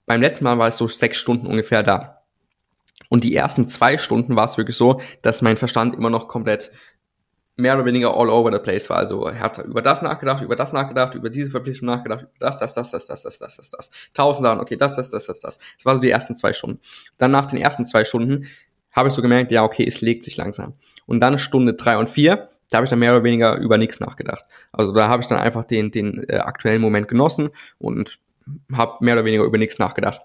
[0.05, 2.21] beim letzten Mal war ich so sechs Stunden ungefähr da.
[3.07, 6.73] Und die ersten zwei Stunden war es wirklich so, dass mein Verstand immer noch komplett
[7.57, 8.97] mehr oder weniger all over the place war.
[8.97, 12.59] Also er hat über das nachgedacht, über das nachgedacht, über diese Verpflichtung nachgedacht, über das,
[12.59, 13.91] das, das, das, das, das, das, das, das.
[14.13, 15.57] Tausend Sachen, okay, das, das, das, das, das.
[15.57, 16.79] Das war so die ersten zwei Stunden.
[17.17, 18.47] Dann nach den ersten zwei Stunden
[18.91, 20.73] habe ich so gemerkt, ja, okay, es legt sich langsam.
[21.05, 23.99] Und dann Stunde drei und vier, da habe ich dann mehr oder weniger über nichts
[23.99, 24.45] nachgedacht.
[24.71, 28.19] Also da habe ich dann einfach den, den äh, aktuellen Moment genossen und
[28.73, 30.21] habe mehr oder weniger über nichts nachgedacht.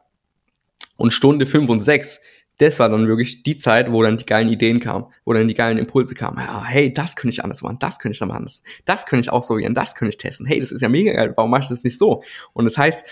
[0.97, 2.20] Und Stunde fünf und sechs,
[2.59, 5.55] das war dann wirklich die Zeit, wo dann die geilen Ideen kamen, wo dann die
[5.55, 6.39] geilen Impulse kamen.
[6.39, 9.33] Ja, hey, das könnte ich anders machen, das könnte ich dann das, das könnte ich
[9.33, 10.47] ausprobieren, das könnte ich testen.
[10.47, 12.23] Hey, das ist ja mega geil, warum mache ich das nicht so?
[12.55, 13.07] Und das heißt,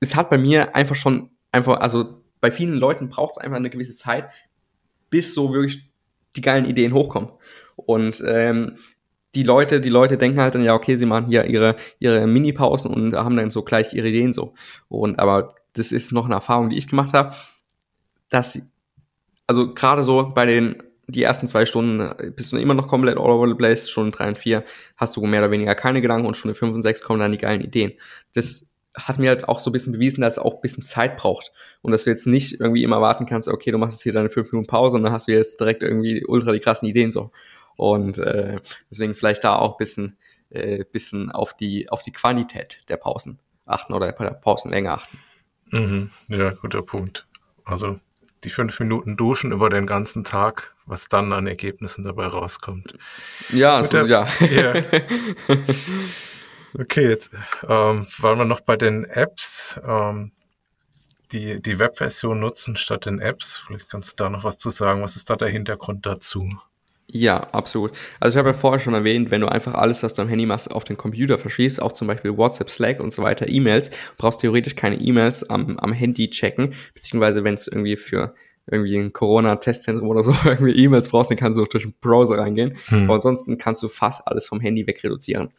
[0.00, 3.70] es hat bei mir einfach schon einfach, also bei vielen Leuten braucht es einfach eine
[3.70, 4.30] gewisse Zeit,
[5.10, 5.88] bis so wirklich
[6.36, 7.30] die geilen Ideen hochkommen.
[7.76, 8.76] Und ähm,
[9.34, 12.92] die Leute, die Leute denken halt dann, ja, okay, sie machen hier ihre, ihre Mini-Pausen
[12.92, 14.54] und haben dann so gleich ihre Ideen so.
[14.88, 17.36] Und aber das ist noch eine Erfahrung, die ich gemacht habe
[18.28, 18.70] dass,
[19.46, 23.16] also gerade so bei den die ersten zwei Stunden äh, bist du immer noch komplett
[23.16, 24.64] all over the place, Stunden drei und vier
[24.96, 27.38] hast du mehr oder weniger keine Gedanken und Stunde fünf und sechs kommen dann die
[27.38, 27.92] geilen Ideen.
[28.34, 31.16] Das hat mir halt auch so ein bisschen bewiesen, dass es auch ein bisschen Zeit
[31.16, 31.52] braucht
[31.82, 34.30] und dass du jetzt nicht irgendwie immer warten kannst, okay, du machst jetzt hier deine
[34.30, 37.30] fünf Minuten Pause und dann hast du jetzt direkt irgendwie ultra die krassen Ideen so.
[37.76, 38.58] Und äh,
[38.90, 40.18] deswegen vielleicht da auch ein bisschen,
[40.50, 45.18] äh, bisschen auf die auf die Quantität der Pausen achten oder der Pausenlänge achten.
[45.70, 47.26] Mhm, ja, guter Punkt.
[47.64, 48.00] Also
[48.44, 52.98] die fünf Minuten duschen über den ganzen Tag, was dann an Ergebnissen dabei rauskommt.
[53.50, 54.28] Ja, so, ja.
[54.40, 54.84] Yeah.
[56.78, 57.32] okay, jetzt
[57.62, 60.32] ähm, waren wir noch bei den Apps, ähm,
[61.32, 63.64] die die Webversion nutzen statt den Apps.
[63.66, 65.02] Vielleicht kannst du da noch was zu sagen.
[65.02, 66.48] Was ist da der Hintergrund dazu?
[67.10, 67.92] Ja, absolut.
[68.20, 70.44] Also ich habe ja vorher schon erwähnt, wenn du einfach alles, was du am Handy
[70.44, 74.40] machst, auf den Computer verschiebst, auch zum Beispiel WhatsApp, Slack und so weiter, E-Mails, brauchst
[74.40, 78.34] theoretisch keine E-Mails am, am Handy checken, beziehungsweise wenn es irgendwie für
[78.70, 82.76] irgendwie ein Corona-Testzentrum oder so irgendwie E-Mails brauchst, dann kannst du durch den Browser reingehen.
[82.88, 83.04] Hm.
[83.04, 85.50] Aber ansonsten kannst du fast alles vom Handy wegreduzieren.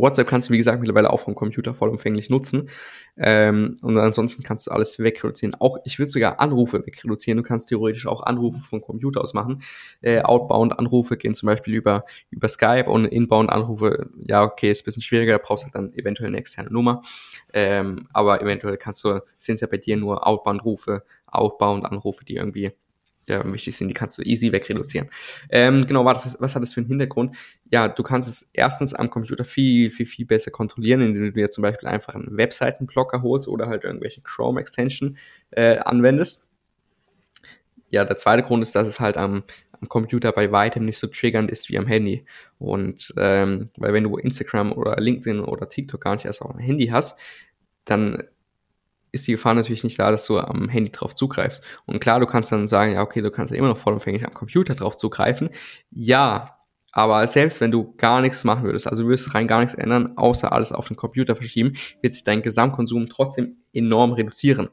[0.00, 2.68] WhatsApp kannst du, wie gesagt, mittlerweile auch vom Computer vollumfänglich nutzen.
[3.16, 5.54] Ähm, und ansonsten kannst du alles wegreduzieren.
[5.58, 7.36] Auch, ich will sogar Anrufe wegreduzieren.
[7.36, 9.62] Du kannst theoretisch auch Anrufe vom Computer aus machen.
[10.00, 15.02] Äh, Outbound-Anrufe gehen zum Beispiel über, über Skype und Inbound-Anrufe, ja, okay, ist ein bisschen
[15.02, 17.02] schwieriger, brauchst halt dann eventuell eine externe Nummer.
[17.52, 22.72] Ähm, aber eventuell kannst du, sind es ja bei dir nur Outbound-Rufe, Outbound-Anrufe, die irgendwie
[23.26, 25.08] ja, wichtig sind, die kannst du easy wegreduzieren.
[25.48, 27.36] Ähm, genau, was hat das für einen Hintergrund?
[27.70, 31.50] Ja, du kannst es erstens am Computer viel, viel, viel besser kontrollieren, indem du dir
[31.50, 35.16] zum Beispiel einfach einen Webseitenblocker holst oder halt irgendwelche Chrome-Extension
[35.50, 36.46] äh, anwendest.
[37.90, 41.06] Ja, der zweite Grund ist, dass es halt am, am Computer bei weitem nicht so
[41.06, 42.24] triggernd ist wie am Handy.
[42.58, 46.60] Und ähm, weil wenn du Instagram oder LinkedIn oder TikTok gar nicht erst auf dem
[46.60, 47.20] Handy hast,
[47.84, 48.22] dann
[49.14, 51.64] ist die Gefahr natürlich nicht da, dass du am Handy drauf zugreifst.
[51.86, 54.34] Und klar, du kannst dann sagen, ja, okay, du kannst ja immer noch vollumfänglich am
[54.34, 55.50] Computer drauf zugreifen.
[55.90, 56.58] Ja,
[56.92, 60.52] aber selbst wenn du gar nichts machen würdest, also würdest rein gar nichts ändern, außer
[60.52, 64.68] alles auf den Computer verschieben, wird sich dein Gesamtkonsum trotzdem enorm reduzieren.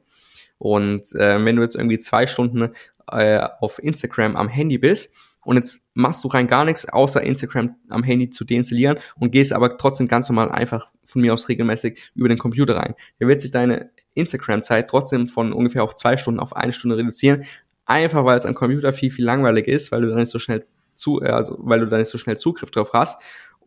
[0.57, 2.69] Und äh, wenn du jetzt irgendwie zwei Stunden
[3.11, 7.75] äh, auf Instagram am Handy bist, und jetzt machst du rein gar nichts, außer Instagram
[7.89, 12.11] am Handy zu deinstallieren und gehst aber trotzdem ganz normal einfach von mir aus regelmäßig
[12.15, 12.95] über den Computer rein.
[13.19, 17.43] Dann wird sich deine Instagram-Zeit trotzdem von ungefähr auf zwei Stunden auf eine Stunde reduzieren.
[17.85, 20.63] Einfach weil es am Computer viel, viel langweilig ist, weil du da nicht so schnell
[20.95, 23.21] zu, äh, also weil du da nicht so schnell Zugriff drauf hast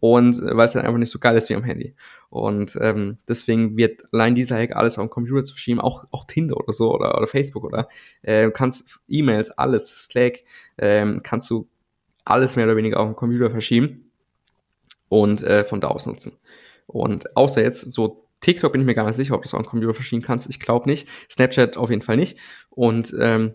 [0.04, 1.94] und äh, weil es dann einfach nicht so geil ist wie am Handy.
[2.28, 6.26] Und ähm, deswegen wird allein dieser Hack alles auf dem Computer zu verschieben, auch, auch
[6.26, 7.88] Tinder oder so oder, oder Facebook oder
[8.20, 10.40] äh, kannst E-Mails, alles, Slack,
[10.76, 11.70] ähm, kannst du
[12.26, 14.10] alles mehr oder weniger auf dem Computer verschieben
[15.08, 16.36] und äh, von da aus nutzen.
[16.86, 19.58] Und außer jetzt so TikTok bin ich mir gar nicht sicher, ob du es auch
[19.60, 20.50] am Computer verschieben kannst.
[20.50, 21.08] Ich glaube nicht.
[21.30, 22.36] Snapchat auf jeden Fall nicht.
[22.68, 23.54] Und ähm,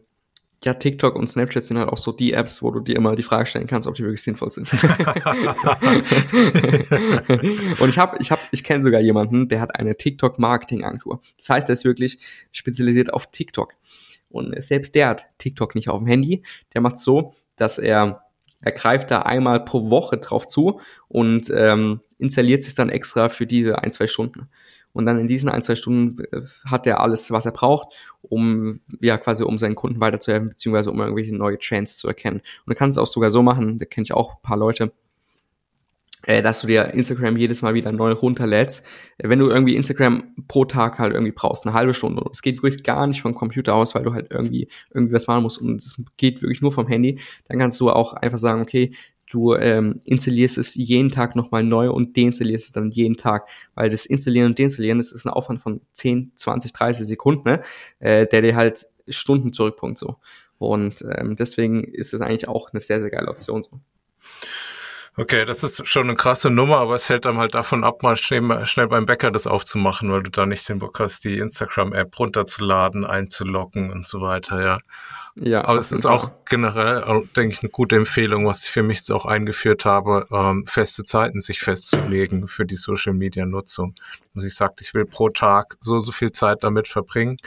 [0.63, 3.23] ja, TikTok und Snapchat sind halt auch so die Apps, wo du dir immer die
[3.23, 4.69] Frage stellen kannst, ob die wirklich sinnvoll sind.
[7.79, 11.21] und ich habe, ich habe, ich kenne sogar jemanden, der hat eine TikTok-Marketing-Agentur.
[11.37, 12.19] Das heißt, er ist wirklich
[12.51, 13.73] spezialisiert auf TikTok.
[14.27, 16.43] Und selbst der hat TikTok nicht auf dem Handy.
[16.73, 18.23] Der macht so, dass er
[18.61, 23.47] er greift da einmal pro Woche drauf zu und ähm, installiert sich dann extra für
[23.47, 24.49] diese ein, zwei Stunden.
[24.93, 28.79] Und dann in diesen ein, zwei Stunden äh, hat er alles, was er braucht, um,
[29.01, 32.39] ja, quasi um seinen Kunden weiterzuhelfen, beziehungsweise um irgendwelche neue Trends zu erkennen.
[32.65, 34.91] Und du kannst es auch sogar so machen, da kenne ich auch ein paar Leute,
[36.23, 38.85] äh, dass du dir Instagram jedes Mal wieder neu runterlädst.
[39.17, 42.23] Äh, wenn du irgendwie Instagram pro Tag halt irgendwie brauchst, eine halbe Stunde.
[42.31, 45.43] Es geht wirklich gar nicht vom Computer aus, weil du halt irgendwie irgendwie was machen
[45.43, 47.19] musst und es geht wirklich nur vom Handy.
[47.47, 48.91] Dann kannst du auch einfach sagen, okay,
[49.29, 53.89] du ähm, installierst es jeden Tag nochmal neu und deinstallierst es dann jeden Tag, weil
[53.89, 57.61] das Installieren und Deinstallieren, das ist ein Aufwand von 10, 20, 30 Sekunden, ne?
[57.99, 60.17] äh, der dir halt Stunden zurückpunkt so.
[60.57, 63.79] Und ähm, deswegen ist es eigentlich auch eine sehr, sehr geile Option so.
[65.19, 68.15] Okay, das ist schon eine krasse Nummer, aber es hält einem halt davon ab, mal
[68.15, 72.17] schnell, schnell beim Bäcker das aufzumachen, weil du da nicht den Bock hast, die Instagram-App
[72.17, 74.77] runterzuladen, einzuloggen und so weiter, ja.
[75.35, 76.13] Ja, aber es ist Fall.
[76.13, 77.03] auch generell,
[77.35, 81.03] denke ich, eine gute Empfehlung, was ich für mich jetzt auch eingeführt habe, ähm, feste
[81.03, 83.95] Zeiten sich festzulegen für die Social Media Nutzung.
[84.35, 87.39] Also ich sagte, ich will pro Tag so, so viel Zeit damit verbringen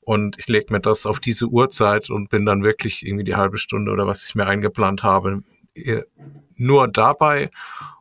[0.00, 3.58] und ich lege mir das auf diese Uhrzeit und bin dann wirklich irgendwie die halbe
[3.58, 5.42] Stunde oder was ich mir eingeplant habe,
[6.56, 7.50] nur dabei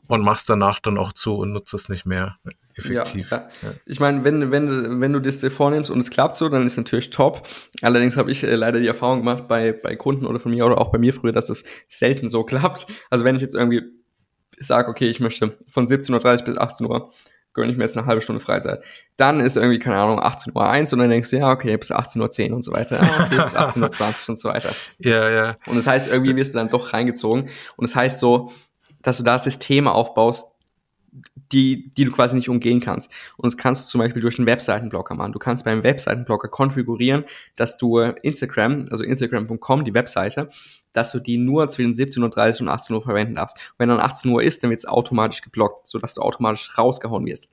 [0.07, 2.37] und machst danach dann auch zu und nutzt es nicht mehr
[2.75, 3.31] effektiv.
[3.31, 3.73] Ja, ja.
[3.85, 6.77] Ich meine, wenn, wenn, wenn du das dir vornimmst und es klappt so, dann ist
[6.77, 7.47] natürlich top.
[7.81, 10.79] Allerdings habe ich äh, leider die Erfahrung gemacht bei, bei Kunden oder von mir oder
[10.79, 12.87] auch bei mir früher, dass es selten so klappt.
[13.09, 13.83] Also wenn ich jetzt irgendwie
[14.59, 17.11] sage, okay, ich möchte von 17.30 Uhr bis 18 Uhr
[17.55, 18.83] gönne ich mir jetzt eine halbe Stunde Freizeit.
[19.17, 22.49] Dann ist irgendwie, keine Ahnung, 18.01 Uhr und dann denkst du, ja, okay, bis 18.10
[22.49, 23.01] Uhr und so weiter.
[23.01, 23.55] Ja, okay, bis
[23.99, 24.75] 18.20 Uhr und so weiter.
[24.99, 25.55] Ja, ja.
[25.65, 27.49] Und das heißt, irgendwie wirst du dann doch reingezogen.
[27.77, 28.51] Und das heißt so,
[29.01, 30.51] dass du da Systeme aufbaust,
[31.51, 33.09] die, die du quasi nicht umgehen kannst.
[33.37, 35.31] Und das kannst du zum Beispiel durch einen Webseitenblocker machen.
[35.31, 37.23] Du kannst beim Webseitenblocker konfigurieren,
[37.55, 40.49] dass du Instagram, also Instagram.com, die Webseite,
[40.95, 43.57] dass du die nur zwischen 17.30 und 18 Uhr verwenden darfst.
[43.57, 47.25] Und wenn dann 18 Uhr ist, dann wird es automatisch geblockt, sodass du automatisch rausgehauen
[47.25, 47.49] wirst.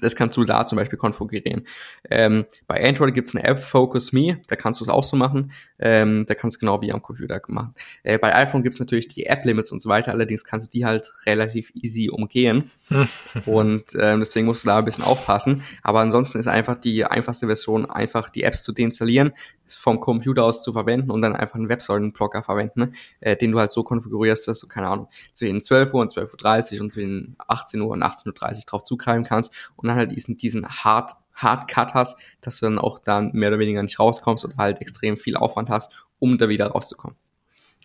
[0.00, 1.66] Das kannst du da zum Beispiel konfigurieren.
[2.10, 5.16] Ähm, bei Android gibt es eine App, Focus Me, da kannst du es auch so
[5.16, 5.52] machen.
[5.78, 7.74] Ähm, da kannst du genau wie am Computer machen.
[8.02, 10.84] Äh, bei iPhone gibt es natürlich die App-Limits und so weiter, allerdings kannst du die
[10.84, 12.70] halt relativ easy umgehen.
[13.46, 15.62] und ähm, deswegen musst du da ein bisschen aufpassen.
[15.82, 19.32] Aber ansonsten ist einfach die einfachste Version, einfach die Apps zu deinstallieren,
[19.72, 23.70] vom Computer aus zu verwenden und dann einfach einen Webseitenblocker verwenden, äh, den du halt
[23.70, 27.80] so konfigurierst, dass du, keine Ahnung, zwischen 12 Uhr und 12.30 Uhr und zwischen 18
[27.80, 31.94] Uhr und 18.30 Uhr drauf zugreifen kannst und dann halt diesen, diesen Hard, Hard Cut
[31.94, 35.36] hast, dass du dann auch dann mehr oder weniger nicht rauskommst oder halt extrem viel
[35.36, 37.16] Aufwand hast, um da wieder rauszukommen.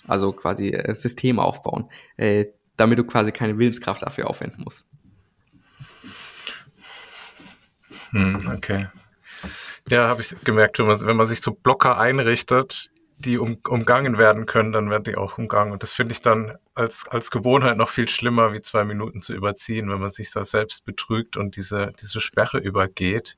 [0.08, 2.46] Also quasi äh, Systeme aufbauen, äh,
[2.78, 4.88] damit du quasi keine Willenskraft dafür aufwenden musst.
[8.12, 8.88] Hm, okay.
[9.90, 14.72] Ja, habe ich gemerkt, wenn man, sich so Blocker einrichtet, die um, umgangen werden können,
[14.72, 15.72] dann werden die auch umgangen.
[15.74, 19.34] Und das finde ich dann als, als Gewohnheit noch viel schlimmer, wie zwei Minuten zu
[19.34, 23.36] überziehen, wenn man sich da selbst betrügt und diese, diese Sperre übergeht.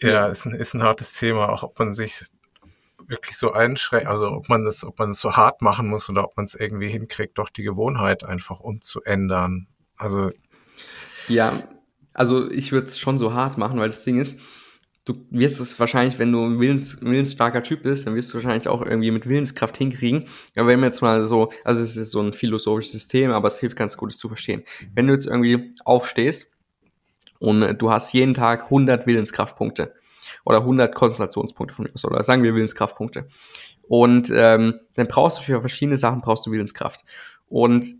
[0.00, 0.26] Ja, ja.
[0.28, 2.24] Ist, ein, ist ein hartes Thema, auch ob man sich
[3.06, 6.24] wirklich so einschränkt, also ob man das, ob man es so hart machen muss oder
[6.24, 9.66] ob man es irgendwie hinkriegt, doch die Gewohnheit einfach umzuändern.
[9.96, 10.30] Also
[11.26, 11.62] ja,
[12.18, 14.40] also ich würde es schon so hart machen, weil das Ding ist,
[15.04, 18.66] du wirst es wahrscheinlich, wenn du ein willens, willensstarker Typ bist, dann wirst du wahrscheinlich
[18.66, 20.26] auch irgendwie mit Willenskraft hinkriegen.
[20.56, 23.60] Aber wenn wir jetzt mal so, also es ist so ein philosophisches System, aber es
[23.60, 24.64] hilft ganz gut, es zu verstehen.
[24.94, 26.50] Wenn du jetzt irgendwie aufstehst
[27.38, 29.94] und du hast jeden Tag 100 Willenskraftpunkte
[30.44, 33.28] oder 100 Konzentrationspunkte von mir aus, oder sagen wir Willenskraftpunkte.
[33.86, 37.00] Und ähm, dann brauchst du für verschiedene Sachen brauchst du Willenskraft.
[37.46, 37.94] Und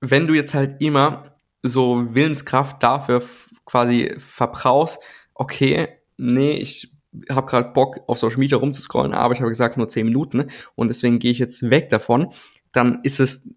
[0.00, 3.22] wenn du jetzt halt immer so Willenskraft dafür
[3.64, 4.98] quasi verbrauchst,
[5.34, 6.92] okay, nee, ich
[7.30, 10.88] habe gerade Bock auf Social Media rumzuscrollen, aber ich habe gesagt nur 10 Minuten und
[10.88, 12.32] deswegen gehe ich jetzt weg davon,
[12.72, 13.48] dann ist es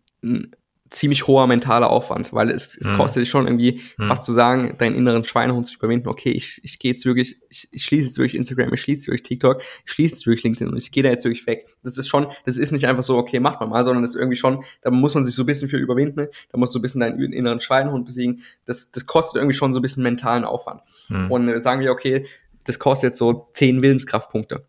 [0.90, 2.98] ziemlich hoher mentaler Aufwand, weil es, es mhm.
[2.98, 4.10] kostet dich schon irgendwie mhm.
[4.10, 6.08] was zu sagen, deinen inneren Schweinehund zu überwinden.
[6.08, 9.24] Okay, ich, ich gehe jetzt wirklich, ich, ich schließe jetzt wirklich Instagram, ich schließe wirklich
[9.24, 11.68] TikTok, ich schließe jetzt wirklich LinkedIn und ich gehe da jetzt wirklich weg.
[11.84, 14.20] Das ist schon, das ist nicht einfach so, okay, macht man mal, sondern das ist
[14.20, 16.82] irgendwie schon, da muss man sich so ein bisschen für überwinden, da musst du ein
[16.82, 18.44] bisschen deinen inneren Schweinehund besiegen.
[18.66, 20.82] Das, das kostet irgendwie schon so ein bisschen mentalen Aufwand.
[21.10, 21.32] Mhm.
[21.32, 22.26] Und äh, sagen wir, okay,
[22.64, 24.66] das kostet jetzt so zehn Willenskraftpunkte.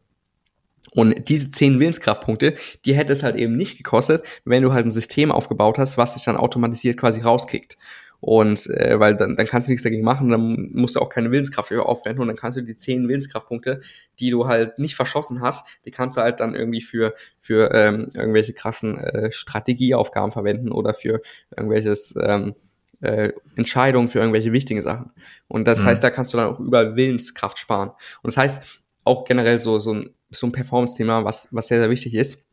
[0.94, 4.92] Und diese zehn Willenskraftpunkte, die hätte es halt eben nicht gekostet, wenn du halt ein
[4.92, 7.76] System aufgebaut hast, was sich dann automatisiert quasi rauskickt.
[8.20, 11.30] Und äh, weil dann, dann kannst du nichts dagegen machen, dann musst du auch keine
[11.30, 13.80] Willenskraft aufwenden und dann kannst du die zehn Willenskraftpunkte,
[14.18, 18.08] die du halt nicht verschossen hast, die kannst du halt dann irgendwie für, für ähm,
[18.12, 21.22] irgendwelche krassen äh, Strategieaufgaben verwenden oder für
[21.56, 22.54] irgendwelches ähm,
[23.00, 25.12] äh, Entscheidungen für irgendwelche wichtigen Sachen.
[25.48, 25.86] Und das mhm.
[25.86, 27.90] heißt, da kannst du dann auch über Willenskraft sparen.
[28.22, 31.90] Und das heißt, auch generell so, so ein so ein Performance-Thema, was, was sehr, sehr
[31.90, 32.46] wichtig ist.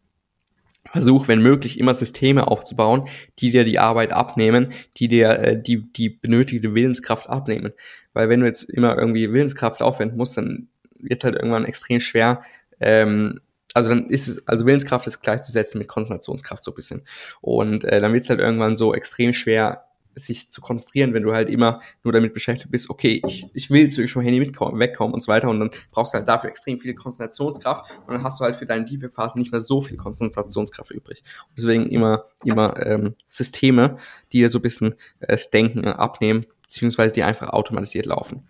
[0.92, 3.08] Versuch, wenn möglich, immer Systeme aufzubauen,
[3.40, 7.74] die dir die Arbeit abnehmen, die dir äh, die, die benötigte Willenskraft abnehmen.
[8.14, 10.70] Weil wenn du jetzt immer irgendwie Willenskraft aufwenden musst, dann
[11.00, 12.42] wird es halt irgendwann extrem schwer,
[12.80, 13.42] ähm,
[13.78, 17.04] also dann ist es, also Willenskraft ist gleichzusetzen mit Konzentrationskraft so ein bisschen.
[17.42, 19.87] Und äh, dann wird es halt irgendwann so extrem schwer,
[20.18, 23.84] sich zu konzentrieren, wenn du halt immer nur damit beschäftigt bist, okay, ich, ich will
[23.84, 26.50] jetzt wirklich vom Handy mitkommen, wegkommen und so weiter und dann brauchst du halt dafür
[26.50, 29.82] extrem viel Konzentrationskraft und dann hast du halt für deinen Deep Phasen nicht mehr so
[29.82, 31.24] viel Konzentrationskraft übrig.
[31.56, 33.98] Deswegen immer, immer ähm, Systeme,
[34.32, 38.48] die dir so ein bisschen äh, das Denken abnehmen, beziehungsweise die einfach automatisiert laufen.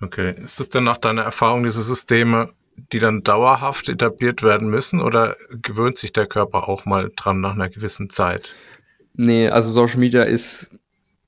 [0.00, 2.52] Okay, ist es denn nach deiner Erfahrung diese Systeme,
[2.92, 7.52] die dann dauerhaft etabliert werden müssen oder gewöhnt sich der Körper auch mal dran nach
[7.52, 8.54] einer gewissen Zeit?
[9.14, 10.70] Nee, also Social Media ist,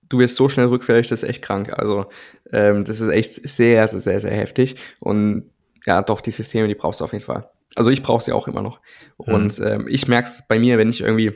[0.09, 1.73] du wirst so schnell rückfällig, das ist echt krank.
[1.73, 2.07] Also
[2.53, 4.77] ähm, das ist echt sehr, sehr, sehr, sehr heftig.
[5.01, 5.51] Und
[5.87, 7.49] ja, doch, die Systeme, die brauchst du auf jeden Fall.
[7.75, 8.81] Also ich brauche sie auch immer noch.
[9.17, 9.67] Und mhm.
[9.67, 11.35] ähm, ich merke es bei mir, wenn ich irgendwie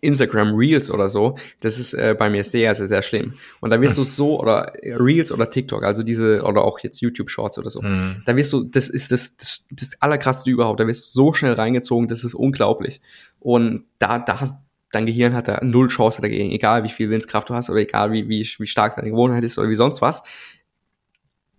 [0.00, 3.34] Instagram Reels oder so, das ist äh, bei mir sehr, sehr, sehr schlimm.
[3.60, 7.30] Und da wirst du so, oder Reels oder TikTok, also diese, oder auch jetzt YouTube
[7.30, 8.22] Shorts oder so, mhm.
[8.24, 11.54] da wirst du, das ist das, das, das allerkrasseste überhaupt, da wirst du so schnell
[11.54, 13.00] reingezogen, das ist unglaublich.
[13.40, 14.58] Und da, da hast,
[14.92, 18.12] dein Gehirn hat da null Chance dagegen, egal wie viel Willenskraft du hast oder egal
[18.12, 20.22] wie, wie, wie stark deine Gewohnheit ist oder wie sonst was.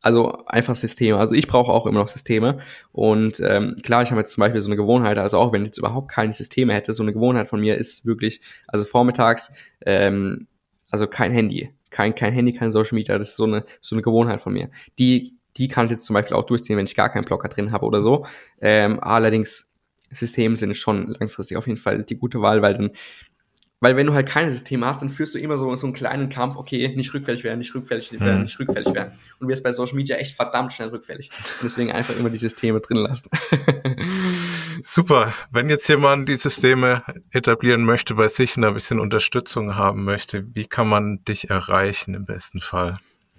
[0.01, 1.17] Also einfach Systeme.
[1.17, 2.59] Also ich brauche auch immer noch Systeme.
[2.91, 5.67] Und ähm, klar, ich habe jetzt zum Beispiel so eine Gewohnheit, also auch wenn ich
[5.67, 9.51] jetzt überhaupt keine Systeme hätte, so eine Gewohnheit von mir ist wirklich, also vormittags,
[9.85, 10.47] ähm,
[10.89, 11.73] also kein Handy.
[11.89, 14.69] Kein, kein Handy, kein Social Media, das ist so eine, so eine Gewohnheit von mir.
[14.99, 17.71] Die, die kann ich jetzt zum Beispiel auch durchziehen, wenn ich gar keinen Blocker drin
[17.71, 18.25] habe oder so.
[18.61, 19.73] Ähm, allerdings
[20.11, 22.91] Systeme sind schon langfristig auf jeden Fall die gute Wahl, weil dann
[23.79, 26.29] weil wenn du halt keine Systeme hast, dann führst du immer so, so einen kleinen
[26.29, 28.43] Kampf, okay, nicht rückfällig werden, nicht rückfällig werden, mhm.
[28.43, 29.13] nicht rückfällig werden.
[29.39, 31.29] Und du wirst bei Social Media echt verdammt schnell rückfällig.
[31.61, 33.29] Und deswegen einfach immer die Systeme drin lassen.
[34.83, 35.31] Super.
[35.51, 40.43] Wenn jetzt jemand die Systeme etablieren möchte bei sich und ein bisschen Unterstützung haben möchte,
[40.55, 42.97] wie kann man dich erreichen im besten Fall?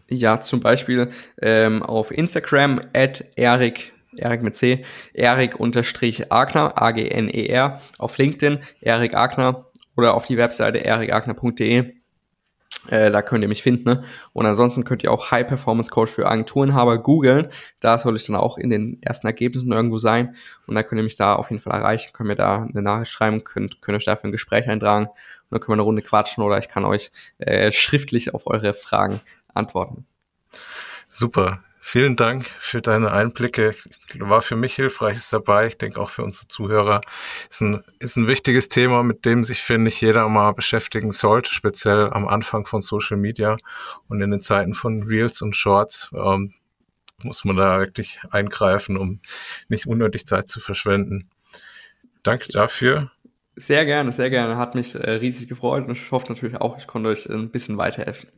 [0.09, 1.11] Ja, zum Beispiel
[1.43, 9.15] ähm, auf Instagram at Erik Erik mit C, Erik unterstrich Agner, A-G-N-E-R, auf LinkedIn, Erik
[9.15, 11.93] Agner, oder auf die Webseite erikagner.de.
[12.89, 13.85] Äh, da könnt ihr mich finden.
[13.85, 14.05] Ne?
[14.33, 17.49] Und ansonsten könnt ihr auch High Performance Coach für Agenturenhaber googeln.
[17.81, 20.37] Da soll ich dann auch in den ersten Ergebnissen irgendwo sein.
[20.69, 22.13] Und dann könnt ihr mich da auf jeden Fall erreichen.
[22.13, 25.07] Könnt mir da eine Nachricht schreiben, könnt, könnt euch dafür ein Gespräch eintragen.
[25.07, 25.17] Und
[25.51, 29.21] dann können wir eine Runde quatschen oder ich kann euch äh, schriftlich auf eure Fragen
[29.53, 30.07] antworten.
[31.09, 31.65] Super.
[31.91, 33.75] Vielen Dank für deine Einblicke.
[34.19, 35.69] War für mich hilfreiches dabei.
[35.69, 37.01] Ich denke auch für unsere Zuhörer.
[37.49, 41.51] Ist ein, ist ein wichtiges Thema, mit dem sich, finde ich, jeder mal beschäftigen sollte,
[41.51, 43.57] speziell am Anfang von Social Media
[44.07, 46.11] und in den Zeiten von Reels und Shorts.
[46.13, 46.53] Ähm,
[47.23, 49.21] muss man da wirklich eingreifen, um
[49.71, 51.31] nicht unnötig Zeit zu verschwenden.
[52.23, 53.11] Danke dafür.
[53.57, 54.59] Sehr gerne, sehr gerne.
[54.59, 57.79] Hat mich äh, riesig gefreut und ich hoffe natürlich auch, ich konnte euch ein bisschen
[57.79, 58.29] weiterhelfen.